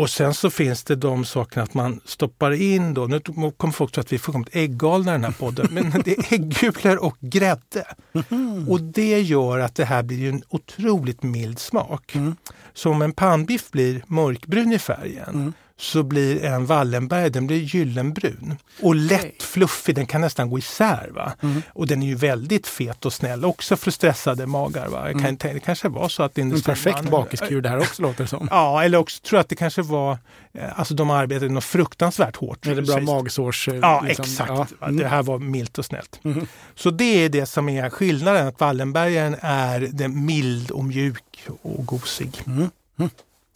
Och 0.00 0.10
sen 0.10 0.34
så 0.34 0.50
finns 0.50 0.84
det 0.84 0.96
de 0.96 1.24
sakerna 1.24 1.62
att 1.62 1.74
man 1.74 2.00
stoppar 2.04 2.50
in 2.50 2.94
då, 2.94 3.06
nu 3.06 3.20
kommer 3.56 3.72
folk 3.72 3.92
tro 3.92 4.00
att 4.00 4.12
vi 4.12 4.16
är 4.16 4.20
fullkomligt 4.20 4.56
äggalna 4.56 5.10
i 5.10 5.14
den 5.14 5.24
här 5.24 5.32
podden, 5.32 5.68
men 5.70 5.90
det 6.04 6.18
är 6.18 6.34
äggulor 6.34 7.04
och 7.04 7.16
grädde. 7.20 7.84
Mhm. 8.12 8.68
Och 8.68 8.80
det 8.80 9.20
gör 9.20 9.58
att 9.58 9.74
det 9.74 9.84
här 9.84 10.02
blir 10.02 10.28
en 10.28 10.42
otroligt 10.48 11.22
mild 11.22 11.58
smak. 11.58 12.14
Mm. 12.14 12.36
Så 12.74 12.90
om 12.90 13.02
en 13.02 13.12
pannbiff 13.12 13.70
blir 13.70 14.02
mörkbrun 14.06 14.72
i 14.72 14.78
färgen 14.78 15.28
Mm. 15.28 15.52
Så 15.80 16.02
blir 16.02 16.44
en 16.44 16.66
Wallenberg 16.66 17.30
den 17.30 17.46
blir 17.46 17.56
gyllenbrun. 17.58 18.56
Och 18.82 18.94
lätt 18.94 19.42
fluffig, 19.42 19.94
den 19.94 20.06
kan 20.06 20.20
nästan 20.20 20.50
gå 20.50 20.58
isär. 20.58 21.08
Va? 21.14 21.32
Mm. 21.42 21.62
Och 21.72 21.86
den 21.86 22.02
är 22.02 22.06
ju 22.06 22.14
väldigt 22.14 22.66
fet 22.66 23.06
och 23.06 23.12
snäll 23.12 23.44
också 23.44 23.76
för 23.76 23.90
stressade 23.90 24.46
magar. 24.46 24.88
Va? 24.88 25.02
Jag 25.04 25.12
kan, 25.12 25.20
Mm. 25.20 25.36
tänka- 25.36 25.54
Det 25.54 25.60
kanske 25.60 25.88
var 25.88 26.08
så 26.08 26.22
att 26.22 26.38
industrin... 26.38 26.74
perfekt 26.74 27.10
bakiskur 27.10 27.60
det 27.60 27.68
här 27.68 27.78
också 27.78 28.02
låter 28.02 28.24
det 28.24 28.28
som. 28.28 28.48
Ja, 28.50 28.82
eller 28.84 28.98
också 28.98 29.22
tror 29.22 29.36
jag 29.36 29.40
att 29.40 29.48
det 29.48 29.56
kanske 29.56 29.82
var, 29.82 30.18
eh, 30.52 30.78
alltså 30.78 30.94
de 30.94 31.10
arbetade 31.10 31.52
något 31.52 31.64
fruktansvärt 31.64 32.36
hårt. 32.36 32.58
Det 32.62 32.82
bra 32.82 33.00
magsårs... 33.00 33.68
eh, 33.68 33.74
Ja, 33.74 34.00
liksom, 34.06 34.24
exakt. 34.24 34.50
ja. 34.50 34.66
Mm. 34.82 34.96
Det 34.96 35.08
här 35.08 35.22
var 35.22 35.38
milt 35.38 35.78
och 35.78 35.84
snällt. 35.84 36.20
Mhm. 36.22 36.46
Så 36.74 36.90
det 36.90 37.24
är 37.24 37.28
det 37.28 37.46
som 37.46 37.68
är 37.68 37.90
skillnaden, 37.90 38.46
att 38.46 38.60
Wallenbergaren 38.60 39.36
är 39.40 39.80
den 39.92 40.24
mild 40.26 40.70
och 40.70 40.84
mjuk 40.84 41.48
och 41.62 41.86
gosig. 41.86 42.42
Mm. 42.46 42.70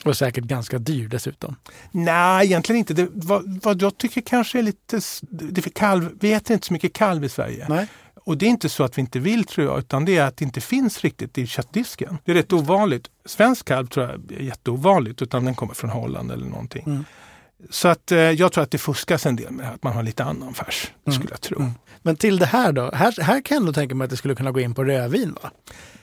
Mm. 0.04 0.10
Och 0.10 0.16
säkert 0.16 0.44
ganska 0.44 0.78
dyr 0.78 1.08
dessutom. 1.08 1.56
Nej, 1.90 2.46
egentligen 2.46 2.78
inte. 2.78 2.94
Det, 2.94 3.08
vad, 3.12 3.60
vad 3.62 3.82
jag 3.82 3.98
tycker 3.98 4.20
kanske 4.20 4.58
är 4.58 4.62
lite... 4.62 5.00
Det 5.30 5.62
för 5.62 5.70
kalv, 5.70 6.10
vi 6.20 6.32
äter 6.32 6.54
inte 6.54 6.66
så 6.66 6.72
mycket 6.72 6.92
kalv 6.92 7.24
i 7.24 7.28
Sverige. 7.28 7.66
Nej. 7.68 7.86
Och 8.24 8.38
det 8.38 8.46
är 8.46 8.50
inte 8.50 8.68
så 8.68 8.84
att 8.84 8.98
vi 8.98 9.00
inte 9.00 9.18
vill 9.18 9.44
tror 9.44 9.66
jag, 9.66 9.78
utan 9.78 10.04
det 10.04 10.16
är 10.18 10.24
att 10.24 10.36
det 10.36 10.44
inte 10.44 10.60
finns 10.60 11.00
riktigt 11.00 11.38
i 11.38 11.46
köttdisken. 11.46 12.18
Det 12.24 12.30
är 12.32 12.34
rätt 12.34 12.52
ovanligt. 12.52 13.08
Svensk 13.24 13.66
kalv 13.66 13.86
tror 13.86 14.06
jag 14.06 14.32
är 14.38 14.42
jätteovanligt, 14.42 15.22
utan 15.22 15.44
den 15.44 15.54
kommer 15.54 15.74
från 15.74 15.90
Holland 15.90 16.32
eller 16.32 16.46
någonting. 16.46 16.82
Mm. 16.86 17.04
Så 17.70 17.88
att 17.88 18.12
eh, 18.12 18.18
jag 18.18 18.52
tror 18.52 18.64
att 18.64 18.70
det 18.70 18.78
fuskas 18.78 19.26
en 19.26 19.36
del 19.36 19.50
med 19.50 19.70
att 19.70 19.82
man 19.82 19.92
har 19.92 20.02
lite 20.02 20.24
annan 20.24 20.54
färs. 20.54 20.92
Det 21.04 21.10
Mm. 21.10 21.20
skulle 21.20 21.32
jag 21.32 21.40
tro. 21.40 21.58
Mm. 21.58 21.70
Men 22.02 22.16
till 22.16 22.38
det 22.38 22.46
här 22.46 22.72
då? 22.72 22.90
Här, 22.94 23.22
här 23.22 23.40
kan 23.42 23.54
jag 23.54 23.60
ändå 23.60 23.72
tänka 23.72 23.94
mig 23.94 24.04
att 24.04 24.10
det 24.10 24.16
skulle 24.16 24.34
kunna 24.34 24.50
gå 24.52 24.60
in 24.60 24.74
på 24.74 24.84
rödvin 24.84 25.36
va? 25.42 25.50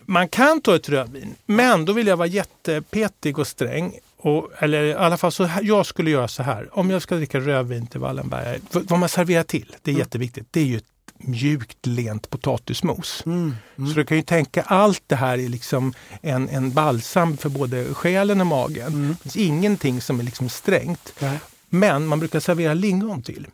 Man 0.05 0.27
kan 0.29 0.61
ta 0.61 0.75
ett 0.75 0.89
rödvin, 0.89 1.35
men 1.45 1.85
då 1.85 1.93
vill 1.93 2.07
jag 2.07 2.17
vara 2.17 2.27
jättepetig 2.27 3.39
och 3.39 3.47
sträng. 3.47 3.93
Och, 4.17 4.49
eller 4.59 4.83
i 4.83 4.93
alla 4.93 5.17
fall 5.17 5.31
så 5.31 5.43
här, 5.43 5.63
jag 5.63 5.85
skulle 5.85 6.09
göra 6.11 6.27
så 6.27 6.43
här. 6.43 6.69
Om 6.79 6.89
jag 6.89 7.01
ska 7.01 7.15
dricka 7.15 7.39
rödvin 7.39 7.87
till 7.87 7.99
Wallenberg, 7.99 8.59
vad 8.71 8.99
man 8.99 9.09
serverar 9.09 9.43
till, 9.43 9.75
det 9.81 9.91
är 9.91 9.93
Mm. 9.93 9.99
jätteviktigt. 9.99 10.47
Det 10.51 10.59
är 10.59 10.65
ju 10.65 10.77
ett 10.77 10.83
mjukt, 11.17 11.85
lent 11.85 12.29
potatismos. 12.29 13.23
Mm. 13.25 13.55
Så 13.75 13.83
du 13.99 14.05
kan 14.05 14.17
ju 14.17 14.23
tänka 14.23 14.61
allt 14.61 15.03
det 15.07 15.15
här 15.15 15.37
är 15.37 15.49
liksom 15.49 15.93
en, 16.21 16.49
en 16.49 16.71
balsam 16.71 17.37
för 17.37 17.49
både 17.49 17.93
själen 17.93 18.41
och 18.41 18.47
magen. 18.47 18.87
Mm. 18.87 19.07
Det 19.09 19.17
finns 19.23 19.35
ingenting 19.37 20.01
som 20.01 20.19
är 20.19 20.23
liksom 20.23 20.49
strängt. 20.49 21.13
Nej. 21.19 21.39
Men 21.69 22.05
man 22.05 22.19
brukar 22.19 22.39
servera 22.39 22.73
lingon 22.73 23.21
till. 23.23 23.47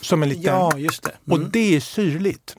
Som 0.00 0.22
en 0.22 0.28
liten, 0.28 0.42
Ja, 0.44 0.78
just 0.78 1.02
det. 1.02 1.12
Och 1.30 1.36
Mm. 1.36 1.50
det 1.52 1.76
är 1.76 1.80
syrligt. 1.80 2.56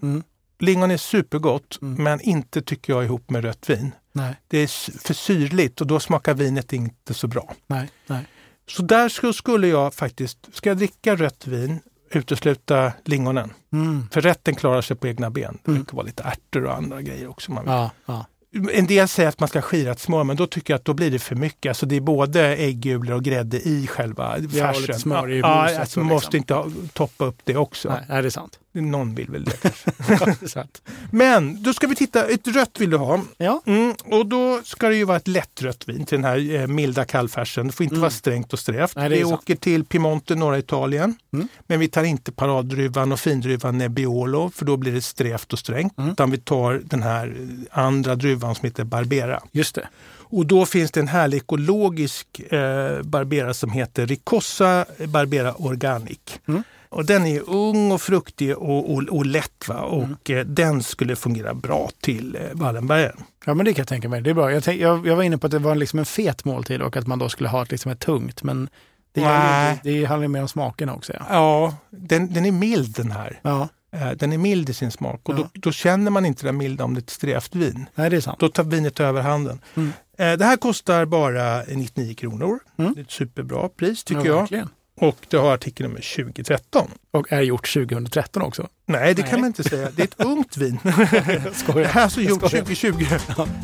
Lingon 0.60 0.91
är 0.91 0.98
supergott, 0.98 1.78
Mm. 1.82 2.04
men 2.04 2.22
inte 2.22 2.62
tycker 2.62 2.93
jag 2.93 3.04
ihop 3.06 3.30
med 3.30 3.43
rött 3.43 3.70
vin. 3.70 3.91
Nej, 4.12 4.36
Det 4.48 4.58
är 4.58 4.67
för 5.08 5.13
syrligt 5.13 5.82
och 5.82 5.88
då 5.88 6.00
smakar 6.00 6.34
vinet 6.34 6.74
inte 6.74 7.13
så 7.13 7.28
bra. 7.28 7.54
nej, 7.67 7.89
nej. 8.08 8.26
Så 8.70 8.82
där 8.84 9.10
sk- 9.10 9.34
skulle 9.34 9.67
jag 9.67 9.93
faktiskt, 9.93 10.38
ska 10.56 10.70
jag 10.70 10.78
dricka 10.78 11.15
rött 11.15 11.48
vin, 11.48 11.80
utesluta 12.12 12.93
lingonen. 13.06 13.54
Mm. 13.74 14.08
För 14.12 14.22
rätten 14.22 14.56
klarar 14.56 14.82
sig 14.82 14.98
på 14.98 15.08
egna 15.08 15.30
ben. 15.30 15.58
Det 15.63 15.72
Mm. 15.72 15.82
brukar 15.84 15.96
vara 15.96 16.06
lite 16.06 16.24
ärtor 16.24 16.65
och 16.65 16.76
andra 16.78 17.02
grejer 17.02 17.28
också. 17.30 17.52
Man 17.52 17.63
vill. 17.63 17.74
Ja, 17.74 17.91
ja. 18.06 18.26
En 18.74 18.86
del 18.88 19.08
säger 19.08 19.30
att 19.30 19.39
man 19.39 19.50
ska 19.50 19.58
ha 19.60 19.63
skirat 19.63 20.00
smör, 20.00 20.24
men 20.24 20.36
då 20.36 20.48
tycker 20.48 20.74
jag 20.74 20.80
att 20.80 20.86
då 20.86 20.93
blir 20.93 21.12
det 21.12 21.20
för 21.20 21.36
mycket. 21.36 21.70
Alltså 21.70 21.86
det 21.86 21.96
är 21.96 22.02
både 22.02 22.56
äggulor 22.56 23.15
och 23.15 23.24
grädde 23.24 23.67
i 23.67 23.88
själva 23.88 24.38
Ja, 24.39 24.50
färsen. 24.50 24.82
lite 24.82 24.93
smör 25.00 25.32
i 25.32 25.39
ja, 25.39 25.80
alltså, 25.80 26.00
man 26.00 26.08
måste 26.08 26.38
liksom. 26.38 26.65
inte 26.67 26.89
toppa 26.93 27.26
upp 27.26 27.38
det 27.43 27.56
också. 27.58 27.89
Nej, 27.89 28.06
nej, 28.10 28.22
det 28.22 28.28
är 28.28 28.30
sant. 28.30 28.60
Någon 28.82 29.16
vill 29.16 29.30
väl 29.30 29.44
det 29.46 29.52
kanske. 29.62 30.68
Men 31.12 31.63
då 31.63 31.74
ska 31.74 31.88
vi 31.88 31.96
titta, 31.96 32.26
ett 32.28 32.48
rött 32.48 32.80
vill 32.80 32.90
du 32.90 32.98
ha. 32.98 33.22
Ja, 33.38 33.62
Mm, 33.66 33.94
och 34.06 34.26
då 34.26 34.62
ska 34.63 34.88
det 34.90 34.96
ju 34.96 35.04
vara 35.04 35.18
ett 35.18 35.28
lätt 35.28 35.62
rött 35.62 35.90
vin 35.90 36.06
till 36.06 36.18
den 36.18 36.24
här 36.26 36.56
eh, 36.56 36.68
milda 36.68 37.06
kallfärsen. 37.06 37.68
Det 37.68 37.74
får 37.74 37.84
inte 37.84 37.94
Mm. 37.96 38.02
vara 38.02 38.12
strängt 38.12 38.54
och 38.54 38.60
strävt. 38.60 38.96
Nej, 38.96 39.10
vi 39.10 39.24
åker 39.24 39.56
till 39.56 39.86
Piemonte, 39.86 40.36
norra 40.36 40.58
Italien. 40.58 41.16
Mm. 41.34 41.48
Men 41.68 41.80
vi 41.80 41.88
tar 41.88 42.04
inte 42.04 42.32
paraddruvan 42.32 43.12
och 43.12 43.20
findruvan 43.20 43.78
Nebbiolo 43.78 44.50
för 44.56 44.66
då 44.66 44.78
blir 44.78 44.92
det 44.92 45.02
strävt 45.02 45.54
och 45.54 45.60
strängt. 45.60 45.98
Mm. 45.98 46.12
Utan 46.12 46.32
vi 46.32 46.38
tar 46.38 46.82
den 46.84 47.04
här 47.04 47.28
eh, 47.72 47.80
andra 47.84 48.16
druvan 48.16 48.56
som 48.56 48.66
heter 48.66 48.84
Barbera. 48.84 49.42
just 49.52 49.76
det. 49.76 49.88
Och 50.30 50.46
då 50.46 50.66
finns 50.66 50.92
det 50.92 51.00
en 51.00 51.08
härlig 51.08 51.38
ekologisk 51.38 52.40
eh, 52.40 53.02
Barbera 53.04 53.54
som 53.54 53.72
heter 53.72 54.06
Ricossa 54.08 54.86
Barbera 55.08 55.54
Organic. 55.54 56.20
Mm. 56.48 56.63
Och 56.89 57.06
den 57.06 57.26
är 57.26 57.50
ung 57.50 57.91
och 57.91 58.02
fruktig 58.02 58.58
och, 58.58 58.93
och, 58.93 59.04
och 59.04 59.26
lätt. 59.26 59.67
Va? 59.67 59.76
Och 59.82 60.30
Mm. 60.30 60.56
den 60.56 60.84
skulle 60.84 61.15
fungera 61.15 61.54
bra 61.54 61.89
till 62.02 62.36
eh, 62.36 62.41
Wallenbergaren. 62.54 63.23
Ja, 63.45 63.54
men 63.54 63.65
det 63.65 63.73
kan 63.73 63.82
jag 63.82 63.88
tänka 63.88 64.10
mig. 64.10 64.21
Det 64.21 64.30
är 64.30 64.34
bra. 64.34 64.52
Jag, 64.52 64.63
tänk, 64.63 64.82
jag, 64.82 65.08
jag 65.08 65.15
var 65.15 65.23
inne 65.23 65.38
på 65.38 65.47
att 65.47 65.52
det 65.52 65.60
var 65.60 65.76
liksom 65.76 66.00
en 66.00 66.06
fet 66.06 66.45
måltid 66.45 66.82
och 66.82 66.97
att 66.97 67.08
man 67.08 67.19
då 67.19 67.30
skulle 67.30 67.50
ha 67.50 67.63
ett, 67.63 67.71
liksom 67.71 67.91
ett 67.91 68.00
tungt. 68.00 68.43
Men 68.43 68.69
det, 69.12 69.21
Nej. 69.21 69.71
inte- 69.71 69.89
det 69.89 70.06
handlar 70.06 70.28
mer 70.28 70.41
om 70.41 70.47
smakerna 70.47 70.93
också. 70.95 71.13
Ja. 71.13 71.26
Ja, 71.30 71.76
den, 71.89 72.34
den 72.34 72.45
är 72.45 72.52
mild 72.52 72.95
den 72.95 73.12
här. 73.12 73.39
ja, 73.41 73.67
Eh, 73.91 74.12
Den 74.12 74.34
är 74.34 74.38
mild 74.38 74.69
i 74.69 74.73
sin 74.73 74.91
smak 74.91 75.30
och 75.30 75.34
Ja. 75.36 75.38
då, 75.38 75.50
då 75.54 75.71
känner 75.71 76.12
man 76.12 76.26
inte 76.26 76.45
det 76.45 76.52
milda 76.52 76.84
om 76.84 76.93
det 76.93 76.97
är 77.00 77.02
ett 77.02 77.10
strävt 77.10 77.56
vin. 77.56 77.86
nej, 77.95 78.10
det 78.10 78.15
är 78.17 78.21
sant. 78.21 78.39
Då 78.39 78.50
tar 78.50 78.63
vinet 78.63 79.00
över 79.00 79.21
handen. 79.21 79.60
Mm. 79.76 79.91
Det 80.17 80.45
här 80.45 80.58
kostar 80.58 81.06
bara 81.06 81.62
99 81.63 82.13
kronor. 82.15 82.60
Mm. 82.78 82.93
Det 82.93 83.00
är 83.00 83.04
ett 83.04 83.12
superbra 83.12 83.69
pris 83.69 84.04
tycker 84.04 84.26
ja, 84.26 84.47
jag. 84.50 84.67
Och 85.00 85.18
det 85.30 85.38
har 85.38 85.54
artikelnummer 85.54 86.16
2013. 86.16 86.92
Och 87.12 87.32
är 87.34 87.42
gjort 87.42 87.74
2013 87.74 88.42
också. 88.42 88.68
Nej, 88.86 89.14
det 89.14 89.22
Nej. 89.22 89.32
kan 89.32 89.40
man 89.40 89.48
inte 89.48 89.64
säga. 89.64 89.90
Det 89.96 90.02
är 90.02 90.04
ett 90.08 90.26
ungt 90.26 90.58
vin. 90.58 90.80
Jag 90.84 90.98
Det 91.44 91.54
skojar. 91.54 91.88
här 91.88 92.00
är 92.02 92.04
alltså 92.04 92.22
gjort 92.22 92.38
skojar. 92.48 92.64
2020. 92.66 93.06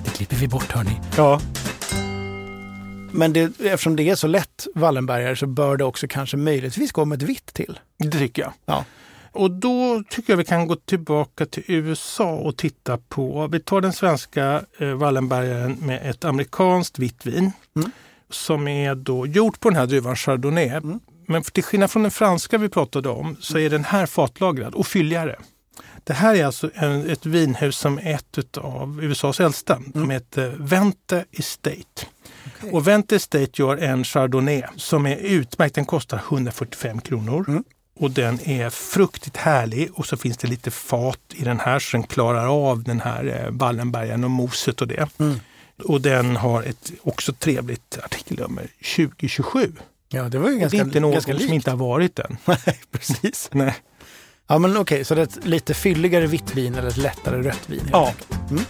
Det 0.06 0.10
klipper 0.10 0.36
vi 0.36 0.48
bort 0.48 0.72
hörni. 0.72 1.00
Ja. 1.18 1.42
Men 3.12 3.34
det, 3.34 3.62
eftersom 3.62 3.96
det 3.96 4.10
är 4.10 4.16
så 4.16 4.28
lätt 4.28 4.68
Wallenbergare 4.76 5.36
så 5.36 5.48
bör 5.48 5.78
det 5.78 5.84
också 5.84 6.08
kanske 6.10 6.38
möjligtvis 6.38 6.92
gå 6.92 7.06
med 7.06 7.24
ett 7.24 7.30
vitt 7.30 7.54
till. 7.54 7.80
Det 7.98 8.12
tycker 8.20 8.42
jag. 8.42 8.54
Ja. 8.66 8.86
Och 9.32 9.52
då 9.52 10.04
tycker 10.10 10.34
jag 10.34 10.38
vi 10.38 10.46
kan 10.46 10.68
gå 10.68 10.76
tillbaka 10.76 11.46
till 11.46 11.64
USA 11.68 12.34
och 12.36 12.58
titta 12.58 12.98
på, 12.98 13.48
vi 13.48 13.60
tar 13.60 13.82
den 13.82 13.94
svenska 13.94 14.62
eh, 14.80 14.88
Wallenbergaren 14.94 15.78
med 15.82 16.10
ett 16.10 16.26
amerikanskt 16.26 17.00
vitt 17.00 17.26
vin 17.26 17.52
Mm. 17.76 17.92
som 18.30 18.68
är 18.68 18.96
då 18.96 19.28
gjort 19.28 19.60
på 19.60 19.70
den 19.70 19.80
här 19.80 19.86
druvan 19.86 20.16
Chardonnay. 20.16 20.68
Mm. 20.68 21.00
Men 21.28 21.44
till 21.44 21.64
skillnad 21.64 21.92
från 21.92 22.02
den 22.02 22.12
franska 22.12 22.58
vi 22.58 22.70
pratade 22.70 23.10
om 23.10 23.38
så 23.40 23.58
är 23.58 23.70
den 23.70 23.84
här 23.84 24.06
fatlagrad 24.06 24.76
och 24.76 24.88
fylligare. 24.88 25.36
Det 26.04 26.14
här 26.14 26.36
är 26.36 26.46
alltså 26.46 26.70
en, 26.74 27.10
ett 27.10 27.26
vinhus 27.26 27.78
som 27.78 27.98
är 27.98 28.14
ett 28.14 28.58
av 28.58 29.04
USAs 29.04 29.40
äldsta. 29.40 29.76
Mm. 29.76 29.92
De 29.94 30.10
heter 30.10 30.56
Vente 30.60 31.26
Estate. 31.32 32.06
Och 32.72 32.88
Vente 32.88 33.16
Estate 33.16 33.50
gör 33.54 33.78
en 33.78 34.04
Chardonnay 34.04 34.64
som 34.76 35.06
är 35.06 35.16
utmärkt. 35.16 35.76
Den 35.76 35.86
kostar 35.86 36.18
145 36.30 37.02
kronor. 37.02 37.46
Mm. 37.48 37.64
Och 38.00 38.12
den 38.12 38.40
är 38.50 38.70
fruktigt 38.70 39.38
härlig 39.38 39.90
och 39.94 40.06
så 40.06 40.18
finns 40.18 40.38
det 40.38 40.48
lite 40.48 40.72
fat 40.72 41.20
i 41.36 41.44
den 41.44 41.60
här 41.60 41.80
så 41.80 41.98
den 41.98 42.04
klarar 42.04 42.70
av 42.70 42.84
den 42.84 43.02
här 43.02 43.26
eh, 43.26 43.52
Wallenbergaren 43.52 44.24
och 44.24 44.32
moset 44.32 44.82
och 44.82 44.88
det. 44.88 45.20
Mm. 45.20 45.40
Och 45.84 46.02
den 46.02 46.36
har 46.36 46.64
ett 46.64 46.92
också 47.02 47.34
trevligt 47.34 48.00
artikelnummer 48.04 48.68
2027. 48.96 49.72
Ja, 50.14 50.24
det 50.30 50.38
var 50.38 50.50
ju 50.50 50.54
Och 50.54 50.58
det 50.58 50.62
ganska, 50.62 50.78
är 50.78 50.82
inte 50.86 51.00
ganska 51.00 51.32
som 51.32 51.40
likt. 51.42 51.54
inte 51.54 51.70
har 51.72 51.78
varit 51.78 52.20
än. 52.20 52.38
Nej, 52.46 52.80
precis. 52.92 53.50
Nej. 53.52 53.76
Ja, 54.48 54.58
men 54.58 54.78
okej, 54.78 55.06
så 55.06 55.16
det 55.16 55.22
är 55.22 55.26
ett 55.26 55.46
lite 55.46 55.74
fylligare 55.74 56.28
vitt 56.28 56.56
vin 56.56 56.76
eller 56.76 56.88
ett 56.90 56.98
lättare 56.98 57.42
rött 57.42 57.70
vin? 57.70 57.90
Ja. 57.92 58.14
Mm. 58.50 58.64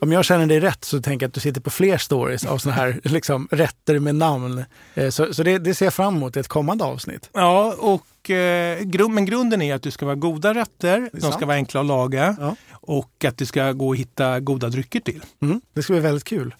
Om 0.00 0.12
jag 0.12 0.24
känner 0.24 0.46
dig 0.46 0.60
rätt 0.60 0.84
så 0.84 1.02
tänker 1.02 1.24
jag 1.24 1.28
att 1.28 1.34
du 1.34 1.40
sitter 1.40 1.60
på 1.60 1.70
fler 1.70 1.98
stories 1.98 2.44
av 2.46 2.58
såna 2.58 2.74
här 2.74 3.00
liksom, 3.04 3.48
rätter 3.50 3.98
med 3.98 4.14
namn. 4.14 4.64
Eh, 4.94 5.08
Så, 5.10 5.34
så 5.34 5.42
det, 5.42 5.58
det 5.58 5.74
ser 5.74 5.86
jag 5.86 5.94
fram 5.94 6.16
emot 6.16 6.36
i 6.36 6.40
ett 6.40 6.48
kommande 6.48 6.84
avsnitt. 6.84 7.30
Ja, 7.32 7.74
och, 7.78 8.30
eh, 8.30 8.80
grund, 8.80 9.14
men 9.14 9.24
grunden 9.24 9.62
är 9.62 9.74
att 9.74 9.82
det 9.82 9.90
ska 9.90 10.06
vara 10.06 10.16
goda 10.16 10.54
rätter, 10.54 11.10
de 11.12 11.20
sant. 11.20 11.34
ska 11.34 11.46
vara 11.46 11.56
enkla 11.56 11.80
att 11.80 11.86
laga 11.86 12.36
Ja. 12.40 12.56
och 12.72 13.24
att 13.24 13.38
det 13.38 13.46
ska 13.46 13.72
gå 13.72 13.92
att 13.92 13.98
hitta 13.98 14.40
goda 14.40 14.68
drycker 14.68 15.00
till. 15.00 15.24
Mm. 15.42 15.60
Det 15.74 15.82
ska 15.82 15.92
bli 15.92 16.00
väldigt 16.02 16.24
kul. 16.24 16.54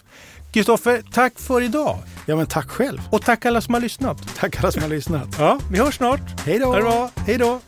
Kristoffer, 0.53 1.03
tack 1.11 1.39
för 1.39 1.61
idag! 1.61 1.97
Ja, 2.25 2.35
men 2.35 2.45
tack 2.45 2.69
själv. 2.69 3.01
Och 3.09 3.21
tack 3.21 3.45
alla 3.45 3.61
som 3.61 3.73
har 3.73 3.81
lyssnat. 3.81 4.17
Tack 4.37 4.59
alla 4.59 4.71
som 4.71 4.81
har 4.81 4.89
lyssnat. 4.89 5.35
Ja, 5.39 5.59
vi 5.71 5.79
hörs 5.79 5.95
snart. 5.95 6.41
Hej 6.45 6.59
då! 6.59 6.65
Ha 6.65 6.75
det 6.75 6.81
bra. 6.81 7.09
Hej 7.15 7.37
då! 7.37 7.59